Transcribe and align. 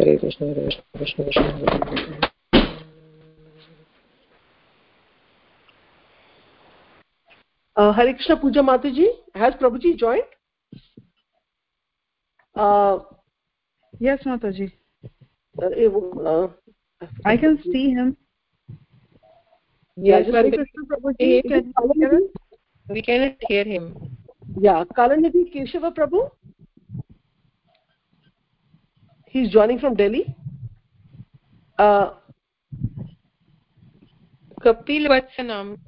Hare 0.00 0.16
Krishna 0.16 0.50
Hare 0.50 0.64
Krishna 0.64 0.98
Krishna 0.98 1.24
Krishna 1.24 1.42
Hare 1.42 1.76
Hare 1.76 2.28
Uh, 7.76 7.92
Hare 7.92 8.12
Krishna 8.12 8.36
Puja 8.36 8.62
Mataji, 8.62 9.06
has 9.34 9.54
Prabhuji 9.54 9.96
joined? 9.96 10.22
Uh, 12.54 12.98
yes, 13.98 14.22
Mataji. 14.24 14.70
Uh, 15.62 15.70
uh, 16.28 16.48
I 17.24 17.36
can 17.38 17.58
see 17.62 17.90
him. 17.90 18.16
Yes, 19.96 20.26
Hare 20.26 20.50
Krishna 20.50 20.84
Prabhuji, 20.92 21.42
can 21.48 21.72
you 21.72 21.92
hear 21.94 22.14
us? 22.14 22.22
We 22.90 23.02
cannot 23.02 23.36
hear 23.48 23.64
him. 23.64 24.09
Yeah, 24.62 24.84
Kalanidhi 24.96 25.50
Keshava 25.54 25.90
Prabhu. 25.96 26.30
He's 29.26 29.50
joining 29.50 29.78
from 29.78 29.94
Delhi. 29.94 30.36
Uh, 31.78 32.10
Kapil 34.62 35.08
Vatsa 35.12 35.46
naam 35.46 35.78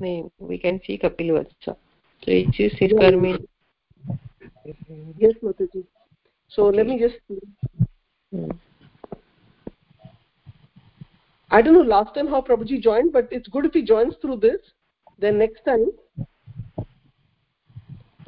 name. 0.00 0.28
We 0.40 0.58
can 0.58 0.80
see 0.84 0.98
Kapil 0.98 1.30
Vatsa. 1.36 1.76
So 2.24 2.32
it 2.38 2.58
is 2.58 2.72
his 2.80 2.92
karmi. 2.94 3.38
Yes, 5.16 5.34
Mataji. 5.44 5.84
So 6.48 6.66
Okay. 6.66 6.78
let 6.78 6.86
me 6.88 6.98
just. 6.98 7.16
Hmm. 8.32 8.50
I 11.52 11.62
don't 11.62 11.74
know 11.74 11.88
last 11.96 12.14
time 12.16 12.26
how 12.26 12.40
Prabhuji 12.40 12.82
joined, 12.82 13.12
but 13.12 13.28
it's 13.30 13.46
good 13.46 13.66
if 13.66 13.72
he 13.72 13.82
joins 13.82 14.16
through 14.20 14.38
this. 14.38 14.60
Then 15.20 15.38
next 15.38 15.64
time. 15.64 15.90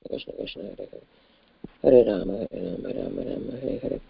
Hare 0.00 0.18
Krishna 0.18 0.32
Krishna 0.32 0.62
Krishna 0.62 0.62
Hare 0.62 0.88
Hare 0.90 1.02
Hare 1.82 2.04
Ram 2.04 2.30
Ram 2.30 2.82
Ram 2.82 3.16
Ram 3.18 3.44
Hare 3.60 3.78
Hare 3.82 4.00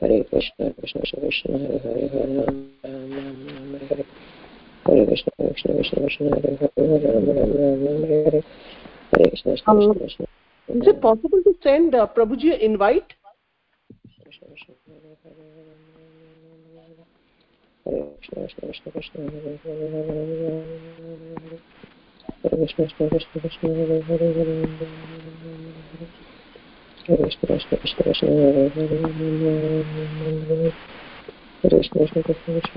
Hare 0.00 0.24
Krishna 0.24 0.64
Hare 0.64 0.74
Krishna 0.74 1.00
Krishna 1.00 1.20
Krishna 1.20 1.58
Hare 1.58 1.78
Hare 1.80 2.08
Hare 2.08 2.26
Ram 2.26 2.70
Ram 2.82 3.10
Ram 3.12 3.46
Ram 3.46 3.80
Hare 3.80 3.88
Hare 3.88 4.04
Hare 4.84 5.06
Krishna 5.06 5.32
Hare 5.38 5.52
Krishna 5.54 6.00
Krishna 6.00 6.28
Hare 6.28 6.56
Hare 6.60 6.72
Hare 6.74 6.84
Rama 6.84 6.84
Hare 6.84 6.84
Rama 6.84 6.84
Rama 6.84 6.84
Rama 6.84 6.84
Hare 6.84 6.84
Hare 6.84 6.84
Hare 6.84 6.84
Krishna 6.84 6.84
Krishna 6.84 6.84
Krishna 6.84 6.84
Krishna 6.84 6.84
Hare 6.84 6.84
Hare 6.84 6.84
Hare 6.84 6.84
Rama 6.84 6.84
Rama 6.84 6.84
Rama 6.84 6.84
Hare 6.84 6.84
Hare 6.84 6.84
Hare 6.84 6.84
Krishna 6.84 6.84
Krishna 6.84 6.84
Krishna 6.84 6.84
Krishna 6.84 6.84
Hare 6.84 6.84
Hare 6.84 6.86
Hare 6.86 7.12
Rama 7.14 7.32
Rama 7.32 7.56
Rama 7.64 8.06
Hare 8.06 8.30
Hare 8.30 8.42
Hare 9.12 9.28
Krishna 9.30 9.52
Krishna 9.52 9.72
Um, 9.72 9.94
Krishna 9.94 10.26
Is 10.68 10.86
it 10.86 11.00
possible 11.00 11.40
to 11.42 11.54
send 11.62 11.94
uh, 11.94 12.06
Prabhuji 12.14 12.52
an 12.52 12.60
invite? 12.60 13.14
Krishna 14.22 14.46
Krishna 14.48 14.74
Hare 14.84 15.16
Hare 15.24 15.40
Hare 17.84 18.12
Krishna 18.20 18.40
Krishna 18.44 18.62
Krishna 18.66 18.90
Krishna 18.92 19.20
Hare 19.30 19.58
Hare 19.64 19.88
Hare 19.90 20.04
Rama 20.08 20.34
Hare 20.34 21.40
Krishna 21.48 22.03
Hare 22.44 22.56
Krishna 22.56 22.84
Hare 22.98 23.08
Krishna 23.08 23.40
Krishna 23.40 23.40
Krishna 23.40 23.68
Hare 23.70 24.02
Hare 24.04 24.18
Hare 24.18 24.52
Hare 24.54 24.74
Hare 24.74 24.84
Hare 31.74 32.12
Hare 32.12 32.20
Hare 32.20 32.74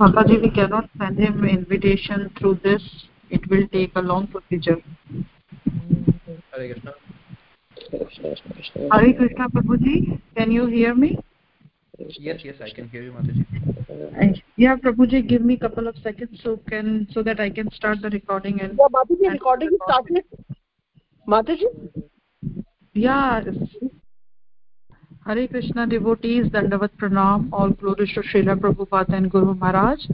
Mataji, 0.00 0.40
we 0.40 0.50
cannot 0.50 0.88
send 0.98 1.18
him 1.18 1.44
invitation 1.44 2.30
through 2.38 2.58
this. 2.64 2.82
It 3.28 3.46
will 3.50 3.68
take 3.68 3.92
a 3.96 4.00
long 4.00 4.28
procedure. 4.28 4.78
Hare 6.52 6.72
Krishna. 6.72 6.94
Hare 8.30 8.36
Krishna 8.36 8.54
Krishna 8.54 8.88
Krishna 8.88 9.00
Hare 9.00 9.12
Krishna 9.14 9.48
Prabhuji, 9.48 10.20
can 10.36 10.50
you 10.52 10.66
hear 10.66 10.94
me? 10.94 11.18
Yes, 11.98 12.40
yes, 12.44 12.54
I 12.62 12.70
can 12.70 12.88
hear 12.88 13.02
you, 13.02 13.12
Mataji. 13.12 13.44
I- 14.22 14.42
Yeah, 14.56 14.76
Prabhuji, 14.76 15.26
give 15.26 15.42
me 15.42 15.54
a 15.54 15.58
couple 15.58 15.88
of 15.88 15.96
seconds 16.02 16.40
so 16.42 16.56
can 16.68 17.08
so 17.12 17.22
that 17.22 17.40
I 17.40 17.50
can 17.50 17.70
start 17.72 18.00
the 18.02 18.10
recording 18.10 18.60
and 18.60 18.78
Yeah, 18.78 18.86
Mataji, 18.96 19.32
recording 19.32 19.68
is 19.74 19.80
started. 19.84 20.24
Mataji? 21.28 21.66
yeah. 22.94 23.40
Hare 25.26 25.48
Krishna 25.48 25.86
devotees, 25.86 26.46
Dandavat 26.46 26.90
Pranam, 27.02 27.48
all 27.52 27.70
glories 27.70 28.12
to 28.14 28.20
Srila 28.22 28.56
Prabhupada 28.58 29.12
and 29.14 29.30
Guru 29.30 29.54
Maharaj. 29.54 30.06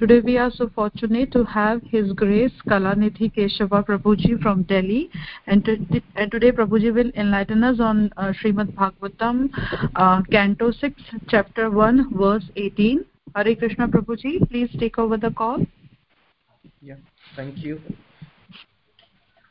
Today 0.00 0.20
we 0.20 0.38
are 0.38 0.50
so 0.50 0.70
fortunate 0.74 1.30
to 1.32 1.44
have 1.44 1.82
His 1.82 2.14
Grace 2.14 2.54
Kalanidhi 2.66 3.34
Keshava 3.34 3.84
Prabhuji 3.84 4.40
from 4.40 4.62
Delhi. 4.62 5.10
And, 5.46 5.62
to, 5.66 5.76
and 6.16 6.30
today 6.30 6.52
Prabhuji 6.52 6.94
will 6.94 7.10
enlighten 7.16 7.62
us 7.62 7.80
on 7.80 8.10
uh, 8.16 8.32
Srimad 8.32 8.72
Bhagavatam, 8.72 9.50
uh, 9.96 10.22
Canto 10.30 10.70
6, 10.70 10.94
Chapter 11.28 11.70
1, 11.70 12.14
Verse 12.16 12.44
18. 12.56 13.04
Hare 13.36 13.54
Krishna 13.54 13.88
Prabhuji, 13.88 14.48
please 14.48 14.70
take 14.80 14.98
over 14.98 15.18
the 15.18 15.32
call. 15.32 15.58
Yeah, 16.80 16.94
thank 17.36 17.58
you. 17.58 17.78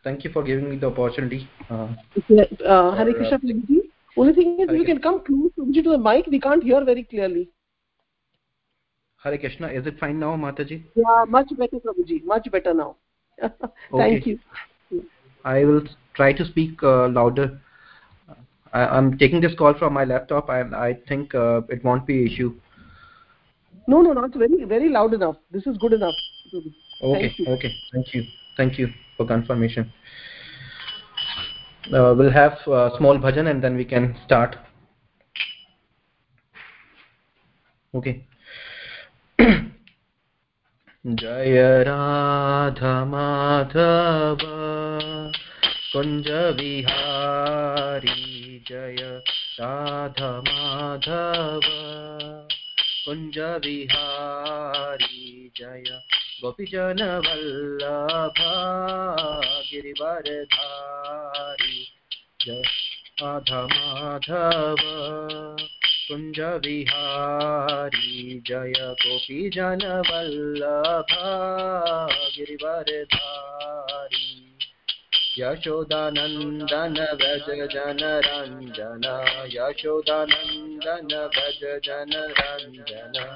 Thank 0.04 0.24
you 0.24 0.32
for 0.32 0.42
giving 0.42 0.68
me 0.68 0.78
the 0.78 0.88
opportunity. 0.88 1.48
Uh, 1.70 1.74
uh, 1.76 2.96
Hare 2.96 3.08
Or, 3.08 3.12
uh, 3.12 3.14
Krishna 3.14 3.38
Prabhuji. 3.38 3.82
Only 4.18 4.34
thing 4.34 4.58
is, 4.62 4.68
Hare 4.68 4.78
you 4.78 4.84
can 4.84 5.00
come 5.00 5.24
close 5.24 5.52
Prabhuji 5.56 5.84
to 5.84 5.92
the 5.92 6.00
mic. 6.00 6.26
We 6.26 6.40
can't 6.40 6.64
hear 6.64 6.84
very 6.84 7.04
clearly. 7.04 7.50
Hare 9.24 9.38
Krishna, 9.38 9.68
is 9.68 9.86
it 9.86 10.00
fine 10.00 10.18
now, 10.20 10.36
Mataji? 10.38 10.84
Yeah, 10.96 11.26
much 11.28 11.50
better, 11.58 11.78
Prabhuji. 11.78 12.24
Much 12.24 12.50
better 12.52 12.74
now. 12.74 12.96
Thank 13.42 14.24
Okay. 14.24 14.40
you. 14.92 15.04
I 15.44 15.66
will 15.66 15.84
try 16.14 16.32
to 16.34 16.46
speak 16.46 16.82
uh, 16.84 17.10
louder. 17.10 17.60
I, 18.72 18.86
I'm 18.86 19.18
taking 19.18 19.42
this 19.42 19.56
call 19.56 19.74
from 19.74 19.94
my 19.94 20.06
laptop, 20.06 20.50
and 20.50 20.74
I 20.74 20.94
think 21.08 21.36
uh, 21.36 21.62
it 21.70 21.84
won't 21.84 22.06
be 22.06 22.22
an 22.22 22.28
issue. 22.28 22.54
No, 23.88 24.02
no, 24.02 24.14
not 24.14 24.34
very, 24.36 24.64
very 24.66 24.90
loud 24.90 25.14
enough. 25.14 25.36
This 25.52 25.68
is 25.68 25.78
good 25.78 25.94
enough. 25.94 26.16
Okay, 27.02 27.34
Thank 27.36 27.50
okay, 27.50 27.74
thank 27.92 28.14
you, 28.14 28.24
thank 28.56 28.78
you 28.78 28.88
for 29.18 29.26
confirmation. 29.26 29.92
Uh, 31.94 32.14
we'll 32.18 32.32
have 32.32 32.54
uh, 32.68 32.96
small 32.98 33.18
bhajan 33.18 33.50
and 33.50 33.64
then 33.64 33.76
we 33.76 33.84
can 33.84 34.16
start. 34.26 34.56
Okay. 37.96 38.26
जय 41.08 41.84
राधमाधव 41.88 44.42
कुञ्जविहारी 45.94 46.90
जय 48.70 48.98
राधमाधव 49.62 51.68
कुञ्जविहारी 53.06 55.24
जय 55.58 55.88
गोपीजनवल्लभा 56.44 58.54
गिरिवरधारी। 59.72 61.76
जय 62.46 62.64
राधमाधव 63.22 64.82
कुञ्ज 66.12 66.40
विहारी 66.40 68.44
जय 68.48 68.74
गोपी 68.80 69.50
जनवल्लभा, 69.50 72.08
गिरिवरधारी। 72.12 74.58
यशोदानन्दन 75.38 76.94
भज 76.94 77.74
जनरञ्जन, 77.74 79.02
यशोदानन्दन 79.54 81.30
भज 81.38 81.82
जनरञ्जन। 81.86 83.36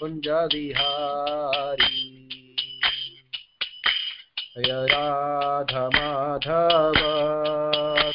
कुञ्जविहारी 0.00 1.95
जय 4.56 4.86
राधमाधव 4.90 6.98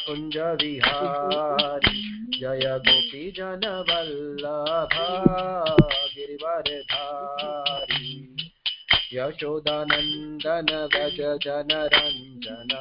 कुञ्जविहारी 0.06 2.00
जय 2.38 2.66
गोपीजनवल्लभा 2.86 5.04
Girivardhari. 6.16 8.08
Yashodanandan 9.12 10.70
Vraj 10.94 11.20
जनरञ्जन 11.44 12.72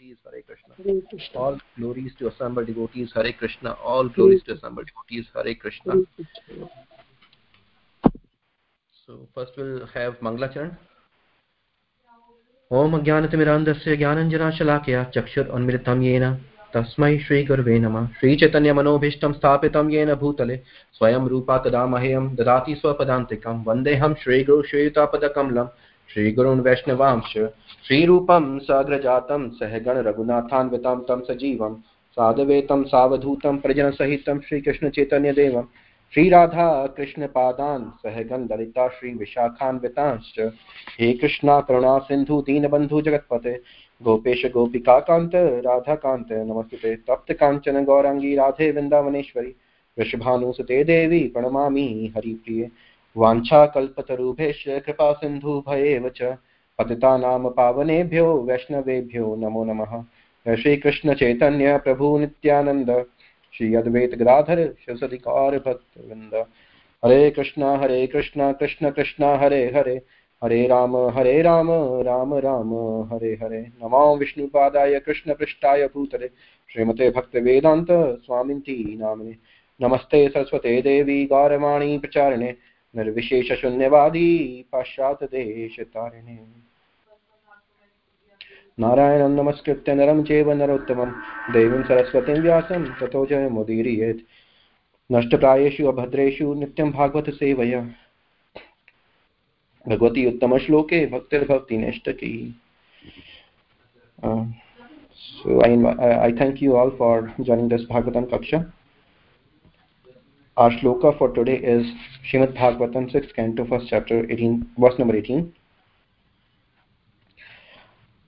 Devotees 0.00 0.16
hare 0.24 0.42
krishna 0.42 1.38
all 1.38 1.58
glories 1.76 2.12
to 2.18 2.28
assembled 2.28 2.66
devotees 2.66 3.12
hare 3.14 3.32
krishna 3.32 3.72
all 3.84 4.08
glories 4.08 4.42
to 4.42 4.52
assembled 4.54 4.86
devotees 4.86 5.26
hare 5.34 5.54
krishna 5.54 5.94
so 9.06 9.26
first 9.34 9.52
we'll 9.56 9.86
have 9.94 10.14
manglacharan 10.22 10.78
ॐ 12.70 13.02
ज्ञानतिमिरान्धस्य 13.04 13.96
ज्ञानञ्जनाशलाकया 13.96 15.02
चक्षुरुन्मिलितं 15.14 16.02
येन 16.02 16.24
तस्मै 16.74 17.16
श्रीगुरवे 17.18 17.78
नमः 17.78 18.06
श्रीचैतन्यमनोभीष्टं 18.18 19.32
स्थापितं 19.32 19.90
येन 19.90 20.14
भूतले 20.14 20.56
स्वयं 20.96 21.26
रूपा 21.28 21.56
तदा 21.64 21.84
मह्यं 21.94 22.28
ददाति 22.36 22.74
स्वपदान्तिकं 22.74 23.64
वन्देऽहं 23.64 24.14
श्रीगुरु 24.22 24.62
श्रीयुतापदकमलं 24.70 25.66
श्रीगुरून् 26.12 26.60
वैष्णवांश्च 26.60 27.50
श्रीरूपं 27.86 28.58
साग्रजातं 28.58 29.50
सहगणरघुनाथान्वितं 29.50 31.00
तं 31.00 31.20
सजीवं, 31.20 31.74
साधवेतं, 32.12 32.84
सावधूतं 32.84 33.58
प्रजनसहितं 33.58 34.40
श्रीकृष्णचैतन्यदेवं 34.40 35.62
श्रीराधा 36.14 36.86
कृष्णपादान् 36.86 37.84
सहगण 37.84 38.48
ललिता 38.52 38.88
श्रीविशाखान्वितांश्च। 38.88 40.50
हे 41.00 41.12
कृष्णा, 41.12 41.60
करुणा, 41.60 41.98
सिन्धु, 41.98 42.40
दीनबन्धु, 42.40 43.00
जगत्पते, 43.00 43.60
गोपेश 44.02 44.46
गोपिकान्त 44.46 45.30
राधाकान्त 45.34 46.32
नमस्ते 46.32 46.96
तप्त 46.96 47.32
काञ्चन, 47.32 47.84
गौराङ्गी, 47.84 48.34
राधे, 48.34 48.72
वृन्दावनेश्वरी, 48.72 49.56
वृषभानुसुते 49.98 50.84
देवी, 50.84 51.20
प्रणमामि, 51.20 52.12
हरिप्रिये। 52.16 52.89
वाञ्छाकल्पतरुभ्यश्च 53.16 54.82
कृपा 54.82 55.20
च 55.24 56.36
पतितानां 56.78 57.50
पावनेभ्यो, 57.50 58.42
वैष्णवेभ्यो 58.42 59.36
नमो 59.36 59.64
नमः। 59.64 60.04
श्रीकृष्णचैतन्य 60.56 61.78
प्रभु 61.78 62.18
नित्यानन्द। 62.18 63.06
श्री 63.54 63.74
अद्वैत 63.74 64.14
गदाधर 64.14 64.74
शिवसदिकार 64.86 65.58
भक्तवृन्द। 65.58 66.46
हरे 67.04 67.30
कृष्ण 67.30 67.62
हरे 67.62 68.06
कृष्ण 68.06 68.52
कृष्ण 68.52 68.90
कृष्ण, 68.90 69.24
हरे 69.24 69.72
हरे। 69.76 70.02
हरे 70.44 70.66
राम 70.66 70.96
हरे 70.96 71.42
राम 71.42 71.66
राम 72.00 72.34
राम, 72.34 72.74
हरे 73.12 73.38
हरे। 73.42 73.60
नमो 73.60 74.16
विष्णुपादाय 74.16 75.00
कृष्णपृष्ठाय 75.00 75.86
भूतले। 75.86 76.30
श्रीमते 76.72 77.10
भक्तवेदान्त 77.10 77.86
स्वामिन्ति 77.90 78.98
नामिने। 79.00 79.34
नमस्ते 79.82 80.28
सरस्वते 80.28 80.82
देवी 80.82 81.26
गौरवाणी 81.26 81.98
प्रचारिणे। 81.98 82.54
निर्विशेषशून्यवादी 82.94 84.62
पाश्चात्यदेशतारिणे 84.72 86.36
नारायणं 88.78 89.34
नमस्कृत्य 89.36 89.94
नरं 89.94 90.22
चैव 90.22 90.50
नरोत्तमं। 90.52 91.10
देवीं 91.52 91.82
सरस्वतीं 91.82 92.40
व्यासं 92.42 92.84
ततो 93.00 93.24
जयमुदीरयेत् 93.26 94.22
नष्टप्रायेषु 95.10 95.86
अभद्रेषु 95.86 96.54
नित्यं 96.54 96.90
भागवतसेवया 96.90 97.80
Bhagwati 99.86 100.26
उत्तमश्लोके 100.26 101.06
भक्तिर्भवति 101.06 101.76
नष्टकी 101.76 102.32
uh, 104.22 104.44
so 105.42 105.60
I, 105.62 106.26
I 106.26 106.32
thank 106.32 106.60
you 106.60 106.76
all 106.76 106.90
for 106.90 107.32
joining 107.42 107.68
this 107.68 107.82
Bhagavatam 107.84 108.28
Kaksha. 108.30 108.72
Our 110.60 110.72
shloka 110.72 111.16
for 111.16 111.32
today 111.32 111.56
is 111.56 111.86
Srimad 112.30 112.54
Bhagavatam 112.54 113.10
6th 113.10 113.34
canto 113.34 113.64
first 113.64 113.86
chapter 113.88 114.30
18 114.30 114.72
verse 114.78 114.98
number 114.98 115.14
18 115.16 115.46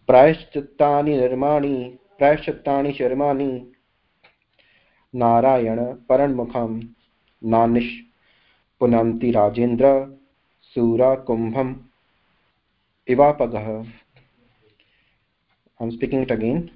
प्रायश्चित्तानि 0.09 1.17
निर्माणि 1.17 1.75
प्रायश्चित्तानि 2.19 2.93
शर्माणि 2.93 3.51
नारायण 5.15 5.83
परन्मुखं 6.09 6.81
नानिष्पुनन्ति 7.43 9.31
राजेन्द्र 9.31 9.93
सूराकुम्भम् 10.77 11.75
इवापगः 13.09 13.71
I'm 15.81 15.91
speaking 15.91 16.23
it 16.23 16.31
again. 16.31 16.69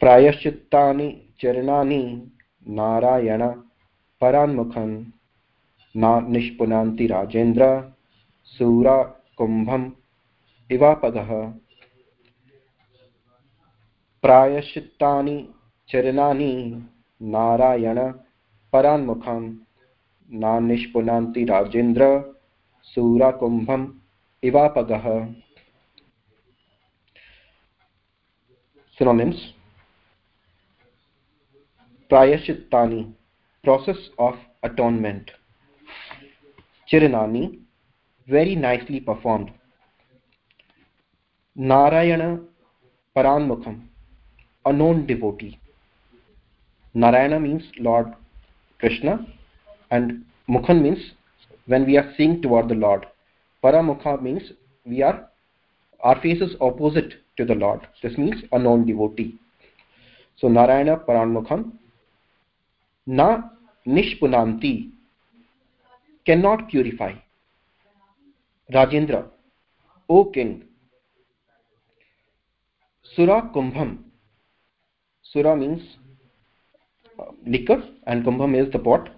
प्रायश्चित्तानि 0.00 1.10
चरणानि 1.40 2.04
नारायण, 2.68 3.48
परान्मुखं, 4.20 5.04
ना 5.96 6.20
निष्पुनान्ति 6.20 7.06
राजेन्द्र 7.06 7.92
सूराकुम्भम् 8.44 9.90
इवापगः। 10.72 11.50
प्रायश्चित्तानि, 14.22 15.54
चरणानि, 15.88 16.84
नारायण, 17.22 18.12
परान्मुखं, 18.72 19.56
ना 20.32 20.58
निष्पुनान्ति 20.58 21.44
राजेन्द्र 21.44 22.34
सूराकुम्भम् 22.82 23.86
इवापगः। 24.44 25.34
synonyms 29.00 29.61
prayashittani 32.12 33.00
process 33.64 34.00
of 34.18 34.34
atonement. 34.62 35.30
chiranani 36.90 37.42
very 38.28 38.54
nicely 38.54 39.00
performed. 39.10 39.50
narayana 41.72 42.28
paranmukham 43.16 43.76
a 44.70 44.72
known 44.78 45.06
devotee. 45.06 45.54
narayana 47.04 47.40
means 47.46 47.64
lord 47.88 48.08
krishna 48.82 49.14
and 49.90 50.22
mukhan 50.54 50.80
means 50.86 51.02
when 51.66 51.86
we 51.86 51.96
are 51.96 52.12
seeing 52.16 52.40
toward 52.42 52.68
the 52.68 52.74
lord. 52.74 53.06
Paramukha 53.62 54.20
means 54.20 54.42
we 54.84 55.02
are 55.02 55.28
our 56.02 56.20
face 56.20 56.40
is 56.40 56.56
opposite 56.60 57.12
to 57.36 57.44
the 57.44 57.54
lord. 57.54 57.80
This 58.02 58.18
means 58.18 58.42
a 58.52 58.58
known 58.58 58.84
devotee. 58.86 59.38
So 60.38 60.48
narayana 60.48 60.96
paranmukham 60.96 61.72
ना 63.06 63.28
निष्पुनांती 63.86 64.72
can 66.26 66.40
not 66.40 66.60
purify 66.70 67.14
Rajendra, 68.70 69.22
O 70.10 70.22
king. 70.34 70.60
सुरा 73.16 73.38
कुंभम। 73.54 73.96
सुरा 75.26 75.54
means 75.54 75.96
liquor 77.48 77.82
and 78.08 78.24
Kumbum 78.24 78.54
is 78.56 78.68
the 78.70 78.82
pot 78.84 79.08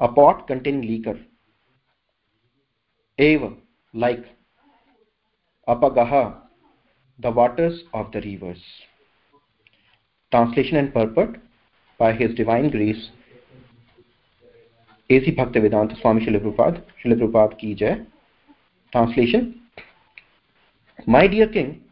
a 0.00 0.06
pot 0.16 0.46
contain 0.48 0.80
liquor 0.84 1.18
एव 3.18 3.44
like 3.94 4.24
अपगह 5.68 6.12
the 7.18 7.32
waters 7.36 7.82
of 7.94 8.10
the 8.10 8.22
rivers 8.24 8.62
translation 10.32 10.76
and 10.76 10.92
पर्पट 10.92 11.40
by 12.00 12.12
his 12.20 12.34
divine 12.34 12.70
grace 12.70 13.10
AC 15.10 15.32
Bhaktivedanta 15.36 16.00
Swami 16.00 16.24
Srila 16.24 16.40
Prabhupada 16.42 16.82
Srila 17.02 17.20
Prabhupada 17.20 17.58
ki 17.58 17.74
jai. 17.74 17.94
Translation. 18.92 19.60
My 21.06 21.26
dear 21.26 21.46
king 21.48 21.82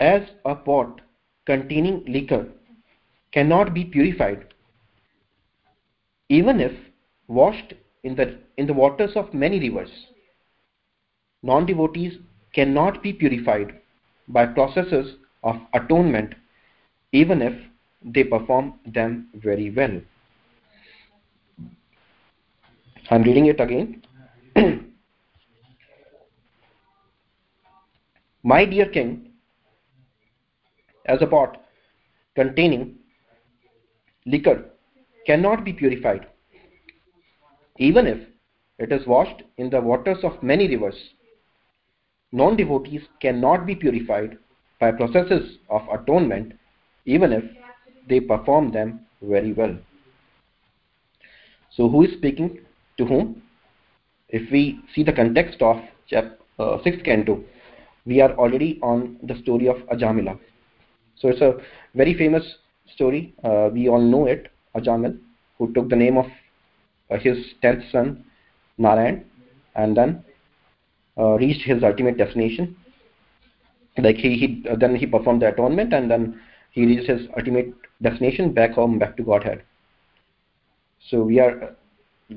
as 0.00 0.22
a 0.44 0.54
pot 0.54 1.00
containing 1.46 2.02
liquor 2.06 2.46
cannot 3.32 3.72
be 3.72 3.84
purified 3.84 4.44
even 6.28 6.60
if 6.60 6.72
washed 7.28 7.74
in 8.02 8.16
the 8.16 8.26
in 8.56 8.66
the 8.66 8.72
waters 8.72 9.12
of 9.16 9.32
many 9.32 9.60
rivers 9.60 9.90
non 11.42 11.66
devotees 11.66 12.18
cannot 12.54 13.02
be 13.02 13.12
purified 13.12 13.72
by 14.28 14.44
processes 14.46 15.14
of 15.42 15.56
atonement 15.74 16.34
even 17.12 17.42
if 17.42 17.54
they 18.02 18.24
perform 18.24 18.74
them 18.86 19.28
very 19.34 19.70
well. 19.70 20.00
I'm 23.10 23.22
reading 23.22 23.46
it 23.46 23.60
again. 23.60 24.02
My 28.42 28.64
dear 28.64 28.88
king 28.88 29.32
as 31.06 31.22
a 31.22 31.26
pot 31.26 31.62
containing 32.34 32.96
liquor 34.26 34.64
cannot 35.26 35.64
be 35.64 35.72
purified 35.72 36.26
even 37.78 38.06
if 38.06 38.18
it 38.78 38.92
is 38.92 39.06
washed 39.06 39.42
in 39.56 39.70
the 39.70 39.80
waters 39.80 40.18
of 40.22 40.42
many 40.42 40.68
rivers 40.68 40.96
non 42.32 42.56
devotees 42.56 43.02
cannot 43.20 43.66
be 43.66 43.74
purified 43.74 44.36
by 44.80 44.90
processes 44.90 45.58
of 45.70 45.82
atonement 45.92 46.52
even 47.04 47.32
if 47.32 47.44
they 48.08 48.20
perform 48.20 48.72
them 48.72 49.00
very 49.22 49.52
well. 49.52 49.76
So, 51.70 51.88
who 51.88 52.04
is 52.04 52.12
speaking 52.12 52.60
to 52.98 53.04
whom? 53.04 53.42
If 54.28 54.50
we 54.50 54.80
see 54.94 55.02
the 55.02 55.12
context 55.12 55.62
of 55.62 55.76
chap, 56.08 56.38
uh, 56.58 56.78
6th 56.82 57.04
canto, 57.04 57.44
we 58.06 58.20
are 58.20 58.32
already 58.32 58.78
on 58.82 59.18
the 59.22 59.36
story 59.42 59.68
of 59.68 59.76
Ajamila. 59.92 60.38
So, 61.16 61.28
it's 61.28 61.40
a 61.40 61.54
very 61.94 62.14
famous 62.14 62.44
story. 62.94 63.34
Uh, 63.44 63.70
we 63.72 63.88
all 63.88 64.00
know 64.00 64.26
it 64.26 64.48
Ajamil, 64.74 65.18
who 65.58 65.72
took 65.72 65.88
the 65.88 65.96
name 65.96 66.16
of 66.16 66.26
uh, 67.10 67.18
his 67.18 67.36
10th 67.62 67.90
son, 67.90 68.24
Narayan, 68.78 69.24
and 69.74 69.96
then 69.96 70.24
uh, 71.18 71.36
reached 71.38 71.62
his 71.62 71.82
ultimate 71.82 72.16
destination 72.16 72.76
like 73.98 74.16
he, 74.16 74.36
he 74.36 74.64
then 74.78 74.94
he 74.94 75.06
performed 75.06 75.42
the 75.42 75.48
atonement 75.48 75.92
and 75.94 76.10
then 76.10 76.40
he 76.70 76.84
reached 76.84 77.08
his 77.08 77.22
ultimate 77.36 77.72
destination 78.02 78.52
back 78.52 78.72
home 78.72 78.98
back 78.98 79.16
to 79.16 79.22
godhead. 79.22 79.62
So 81.08 81.22
we 81.22 81.40
are 81.40 81.76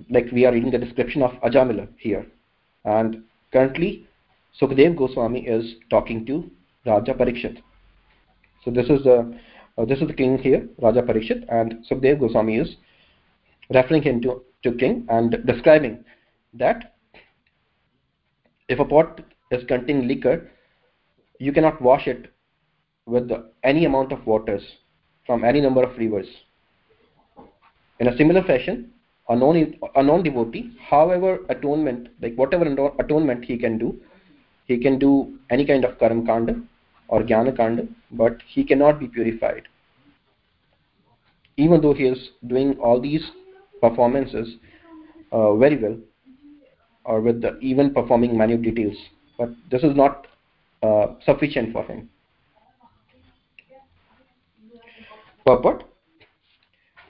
like 0.10 0.28
we 0.32 0.46
are 0.46 0.52
reading 0.52 0.72
the 0.72 0.78
description 0.78 1.22
of 1.22 1.32
ajamila 1.42 1.88
here. 1.98 2.26
And 2.86 3.24
currently 3.52 4.08
Sukadev 4.60 4.98
goswami 4.98 5.48
is 5.48 5.76
talking 5.90 6.26
to 6.26 6.50
raja 6.86 7.14
parikshit. 7.14 7.62
So 8.64 8.72
this 8.72 8.90
is 8.90 9.04
the 9.04 9.38
uh, 9.78 9.86
this 9.86 10.00
is 10.00 10.08
the 10.08 10.14
king 10.14 10.38
here 10.38 10.68
raja 10.82 11.02
parikshit 11.02 11.46
and 11.50 11.86
Sukadev 11.90 12.20
goswami 12.20 12.58
is 12.58 12.76
referring 13.70 14.04
him 14.04 14.22
to, 14.22 14.44
to 14.64 14.72
king 14.74 15.06
and 15.10 15.38
describing 15.46 16.04
that 16.54 16.96
if 18.68 18.80
a 18.80 18.86
pot 18.86 19.22
is 19.52 19.64
containing 19.68 20.08
liquor 20.08 20.50
you 21.40 21.52
cannot 21.52 21.82
wash 21.82 22.08
it 22.08 22.32
with 23.06 23.32
any 23.64 23.86
amount 23.86 24.12
of 24.12 24.26
waters 24.26 24.64
from 25.30 25.44
any 25.50 25.62
number 25.66 25.84
of 25.88 25.98
rivers 26.04 26.30
in 28.00 28.08
a 28.12 28.18
similar 28.20 28.44
fashion 28.52 28.78
a 29.30 29.36
non 29.36 29.58
a 30.02 30.04
non 30.10 30.24
devotee 30.28 30.64
however 30.92 31.32
atonement 31.56 32.08
like 32.24 32.36
whatever 32.42 32.66
atonement 33.04 33.44
he 33.50 33.58
can 33.64 33.78
do 33.84 33.90
he 34.70 34.78
can 34.86 34.98
do 35.00 35.12
any 35.56 35.66
kind 35.72 35.86
of 35.86 35.98
karma 36.00 36.26
kanda 36.30 36.56
or 37.10 37.22
jnana 37.30 37.56
kanda 37.60 37.84
but 38.12 38.42
he 38.48 38.64
cannot 38.64 39.00
be 39.00 39.08
purified. 39.08 39.64
Even 41.58 41.82
though 41.82 41.94
he 41.94 42.06
is 42.06 42.30
doing 42.48 42.78
all 42.78 43.02
these 43.02 43.24
performances 43.82 44.56
uh, 45.32 45.56
very 45.56 45.78
well 45.78 45.98
or 47.06 47.22
with 47.22 47.42
the, 47.42 47.58
even 47.60 47.94
performing 47.94 48.38
minute 48.38 48.62
details 48.62 48.96
but 49.38 49.50
this 49.72 49.84
is 49.84 49.96
not 49.96 50.28
uh, 50.84 51.08
sufficient 51.26 51.74
for 51.74 51.84
him 51.84 52.10
purport 55.50 55.84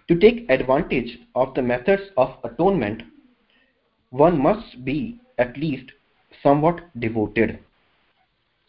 to 0.07 0.17
take 0.25 0.49
advantage 0.49 1.17
of 1.35 1.53
the 1.55 1.61
methods 1.61 2.03
of 2.17 2.35
atonement 2.43 3.03
one 4.09 4.37
must 4.41 4.83
be 4.83 5.19
at 5.37 5.57
least 5.57 5.91
somewhat 6.43 6.79
devoted. 6.99 7.59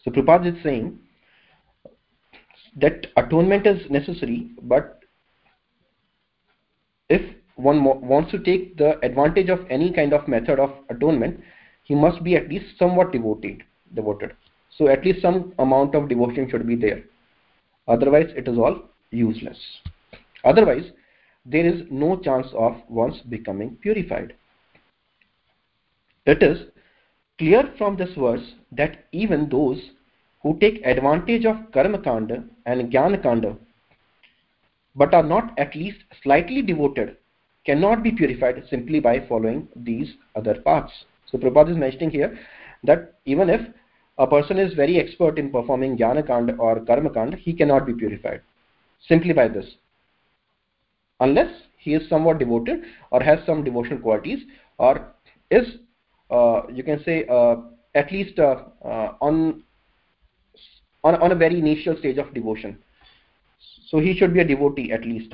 So 0.03 0.11
Prabhupada 0.11 0.55
is 0.55 0.63
saying 0.63 0.99
that 2.77 3.07
atonement 3.17 3.65
is 3.67 3.89
necessary 3.89 4.49
but 4.61 4.99
if 7.09 7.21
one 7.55 7.83
wants 7.83 8.31
to 8.31 8.39
take 8.39 8.77
the 8.77 8.99
advantage 9.05 9.49
of 9.49 9.65
any 9.69 9.91
kind 9.91 10.13
of 10.13 10.27
method 10.27 10.59
of 10.59 10.71
atonement 10.89 11.41
he 11.83 11.95
must 11.95 12.23
be 12.23 12.35
at 12.35 12.47
least 12.49 12.77
somewhat 12.77 13.11
devoted 13.11 13.63
devoted. 13.95 14.35
So 14.77 14.87
at 14.87 15.03
least 15.03 15.21
some 15.21 15.53
amount 15.59 15.95
of 15.95 16.07
devotion 16.07 16.49
should 16.49 16.65
be 16.65 16.75
there. 16.75 17.03
Otherwise 17.87 18.29
it 18.35 18.47
is 18.47 18.57
all 18.57 18.90
useless. 19.11 19.57
Otherwise 20.43 20.91
there 21.45 21.65
is 21.65 21.83
no 21.89 22.17
chance 22.17 22.47
of 22.53 22.75
one's 22.87 23.21
becoming 23.21 23.77
purified. 23.81 24.33
It 26.25 26.43
is 26.43 26.67
clear 27.37 27.73
from 27.77 27.97
this 27.97 28.13
verse 28.15 28.53
that 28.71 29.05
even 29.11 29.49
those 29.49 29.79
who 30.43 30.57
take 30.59 30.85
advantage 30.85 31.45
of 31.45 31.71
karma 31.73 31.99
kanda 31.99 32.43
and 32.65 32.91
jnana 32.91 33.21
kanda 33.21 33.57
but 34.95 35.13
are 35.13 35.23
not 35.23 35.57
at 35.57 35.75
least 35.75 35.97
slightly 36.21 36.61
devoted 36.61 37.17
cannot 37.65 38.03
be 38.03 38.11
purified 38.11 38.63
simply 38.69 38.99
by 38.99 39.25
following 39.27 39.67
these 39.75 40.13
other 40.35 40.55
paths. 40.61 40.91
So 41.27 41.37
Prabhupada 41.37 41.71
is 41.71 41.77
mentioning 41.77 42.11
here 42.11 42.37
that 42.83 43.13
even 43.25 43.49
if 43.49 43.61
a 44.17 44.27
person 44.27 44.57
is 44.57 44.73
very 44.73 44.99
expert 44.99 45.39
in 45.39 45.51
performing 45.51 45.97
jnana 45.97 46.25
kanda 46.25 46.55
or 46.55 46.79
karma 46.81 47.09
kanda, 47.09 47.37
he 47.37 47.53
cannot 47.53 47.85
be 47.85 47.93
purified 47.93 48.41
simply 49.07 49.33
by 49.33 49.47
this. 49.47 49.65
unless 51.21 51.51
he 51.77 51.93
is 51.93 52.07
somewhat 52.09 52.39
devoted 52.39 52.83
or 53.11 53.21
has 53.21 53.39
some 53.45 53.63
devotional 53.63 53.99
qualities 53.99 54.39
or 54.77 55.13
is 55.49 55.67
uh, 56.29 56.61
you 56.71 56.83
can 56.83 57.03
say 57.03 57.25
uh, 57.27 57.55
at 57.95 58.11
least 58.11 58.39
uh, 58.39 58.55
uh, 58.85 59.13
on, 59.21 59.63
on 61.03 61.15
on 61.15 61.31
a 61.31 61.35
very 61.35 61.59
initial 61.59 61.97
stage 61.97 62.17
of 62.17 62.33
devotion. 62.33 62.77
So 63.89 63.99
he 63.99 64.15
should 64.17 64.33
be 64.33 64.39
a 64.39 64.45
devotee 64.45 64.91
at 64.91 65.05
least. 65.05 65.33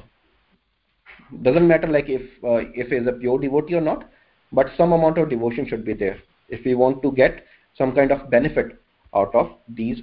Doesn't 1.43 1.67
matter 1.67 1.87
like 1.87 2.09
if 2.09 2.21
uh, 2.43 2.61
if 2.73 2.87
he 2.87 2.95
is 2.95 3.07
a 3.07 3.13
pure 3.13 3.39
devotee 3.39 3.75
or 3.75 3.81
not 3.81 4.09
but 4.51 4.67
some 4.77 4.93
amount 4.93 5.17
of 5.17 5.29
devotion 5.29 5.67
should 5.67 5.85
be 5.85 5.93
there. 5.93 6.17
If 6.49 6.65
we 6.65 6.75
want 6.75 7.01
to 7.03 7.11
get 7.11 7.45
some 7.77 7.93
kind 7.93 8.11
of 8.11 8.29
benefit 8.29 8.77
out 9.13 9.33
of 9.35 9.51
these 9.67 9.99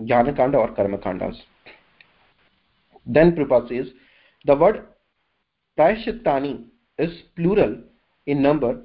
jnana 0.00 0.36
kanda 0.36 0.58
or 0.58 0.70
karma 0.74 0.98
kandas 0.98 1.36
then 3.06 3.34
Prabhupada 3.34 3.68
says 3.68 3.92
the 4.44 4.54
word 4.54 4.86
prayashittani 5.78 6.64
is 6.98 7.10
plural 7.36 7.76
in 8.26 8.42
number 8.42 8.80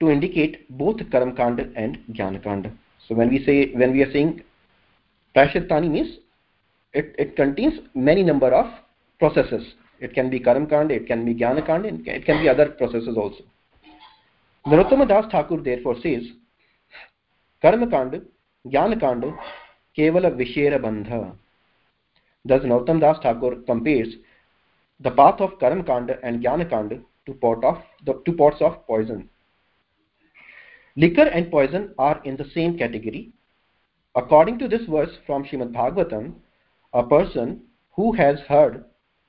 to 0.00 0.10
indicate 0.10 0.68
both 0.78 0.96
karmakanda 0.96 1.72
and 1.76 1.98
jnanakanda. 2.12 2.72
So 3.08 3.14
when 3.14 3.28
we 3.28 3.44
say 3.44 3.72
when 3.74 3.92
we 3.92 4.02
are 4.02 4.12
saying 4.12 4.42
prayashittani 5.36 5.90
means 5.90 6.18
it, 6.92 7.14
it 7.18 7.36
contains 7.36 7.74
many 7.94 8.22
number 8.22 8.52
of 8.52 8.66
processes. 9.18 9.74
It 10.00 10.14
can 10.14 10.30
be 10.30 10.40
karmakanda, 10.40 10.92
it 10.92 11.06
can 11.06 11.24
be 11.24 11.34
jnanakanda, 11.34 12.06
it 12.06 12.24
can 12.24 12.42
be 12.42 12.48
other 12.48 12.70
processes 12.70 13.16
also. 13.16 13.44
Narottama 14.66 15.08
Das 15.08 15.30
Thakur 15.30 15.60
therefore 15.62 15.96
says 16.02 16.22
karmakanda, 17.62 18.22
jnanakanda, 18.66 19.36
kevala 19.96 20.30
vishera 20.34 20.78
bandha. 20.80 21.34
Thus, 22.44 22.62
Narottama 22.62 23.00
Das 23.00 23.18
Thakur 23.22 23.56
compares 23.66 24.08
the 25.00 25.10
path 25.10 25.40
of 25.40 25.58
Karam 25.58 25.84
Kanda 25.84 26.18
and 26.22 26.42
Jnana 26.42 26.68
Kanda 26.68 27.00
to, 27.26 27.34
pot 27.34 27.64
of, 27.64 27.78
the 28.06 28.20
two 28.24 28.32
pots 28.32 28.60
of 28.60 28.86
poison. 28.86 29.28
Liquor 30.96 31.28
and 31.28 31.50
poison 31.50 31.94
are 31.98 32.20
in 32.24 32.36
the 32.36 32.50
same 32.54 32.76
category. 32.76 33.32
According 34.14 34.58
to 34.58 34.68
this 34.68 34.82
verse 34.88 35.16
from 35.26 35.44
Srimad 35.44 35.72
Bhagavatam, 35.72 36.34
a 36.92 37.02
person 37.02 37.62
who 37.92 38.12
has 38.12 38.40
heard 38.40 38.84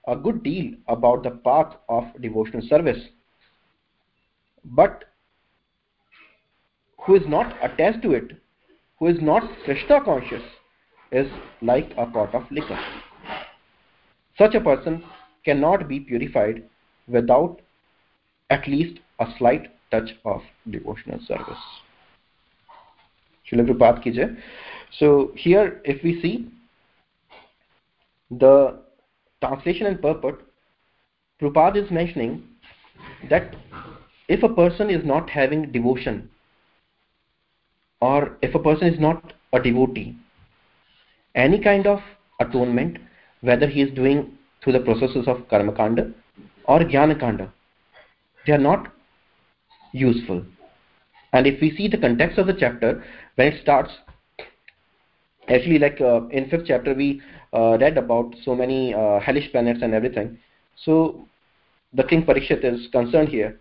a 0.08 0.16
good 0.16 0.42
deal 0.44 0.74
about 0.88 1.24
the 1.24 1.32
path 1.32 1.76
of 1.88 2.06
devotional 2.22 2.68
service, 2.68 3.00
but 4.64 5.06
who 7.02 7.16
is 7.16 7.28
not 7.28 7.56
attached 7.62 8.02
to 8.02 8.12
it, 8.12 8.32
who 8.98 9.08
is 9.08 9.22
not 9.22 9.44
Krishna 9.66 10.04
conscious, 10.04 10.44
is 11.12 11.28
like 11.62 11.92
a 11.98 12.06
pot 12.06 12.34
of 12.34 12.44
liquor. 12.52 12.80
Such 14.38 14.56
a 14.56 14.62
person 14.62 15.04
cannot 15.44 15.88
be 15.88 16.00
purified 16.00 16.64
without 17.08 17.62
at 18.50 18.68
least 18.68 19.00
a 19.20 19.26
slight 19.38 19.72
touch 19.92 20.12
of 20.26 20.42
devotional 20.70 21.20
service. 21.26 21.58
So 25.00 25.32
here 25.36 25.82
if 25.84 26.04
we 26.04 26.22
see 26.22 26.50
the 28.30 28.80
translation 29.44 29.88
and 29.88 30.02
purport, 30.02 30.42
Prabhupada 31.42 31.84
is 31.84 31.92
mentioning 31.92 32.44
that 33.30 33.56
if 34.30 34.44
a 34.44 34.50
person 34.50 34.90
is 34.90 35.04
not 35.04 35.30
having 35.30 35.72
devotion 35.72 36.30
or 38.00 38.38
if 38.42 38.56
a 38.56 38.60
person 38.60 38.88
is 38.88 39.00
not 39.00 39.34
a 39.54 39.60
devotee 39.62 40.16
any 41.36 41.60
kind 41.60 41.88
of 41.88 42.00
atonement 42.40 42.98
whether 43.42 43.68
he 43.68 43.82
is 43.82 43.94
doing 43.96 44.38
through 44.64 44.74
the 44.74 44.80
processes 44.80 45.28
of 45.28 45.48
karma 45.50 45.74
kanda 45.74 46.12
or 46.66 46.80
jnana 46.80 47.20
kanda 47.20 47.52
they 48.46 48.54
are 48.54 48.58
not 48.58 48.92
useful. 49.92 50.44
And 51.34 51.48
if 51.48 51.62
we 51.62 51.76
see 51.76 51.88
the 51.88 51.98
context 51.98 52.38
of 52.38 52.48
the 52.48 52.54
chapter 52.54 53.04
when 53.36 53.48
it 53.48 53.62
starts 53.62 53.92
actually 55.48 55.80
like 55.80 56.00
uh, 56.02 56.28
in 56.28 56.50
fifth 56.50 56.66
chapter 56.68 56.94
we 56.94 57.22
uh, 57.54 57.78
read 57.80 57.98
about 57.98 58.34
so 58.44 58.56
many 58.56 58.94
uh, 58.94 59.20
hellish 59.20 59.52
planets 59.52 59.80
and 59.82 59.94
everything. 59.94 60.38
So 60.76 61.28
the 61.94 62.04
king 62.04 62.24
parikshit 62.26 62.64
is 62.64 62.88
concerned 62.92 63.30
here 63.30 63.60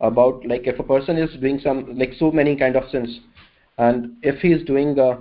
about 0.00 0.46
like 0.46 0.66
if 0.66 0.78
a 0.78 0.82
person 0.82 1.16
is 1.16 1.30
doing 1.40 1.60
some 1.62 1.98
like 1.98 2.12
so 2.18 2.30
many 2.30 2.56
kind 2.56 2.76
of 2.76 2.88
sins 2.90 3.20
and 3.78 4.16
if 4.22 4.40
he 4.40 4.52
is 4.52 4.64
doing 4.64 4.98
uh, 4.98 5.18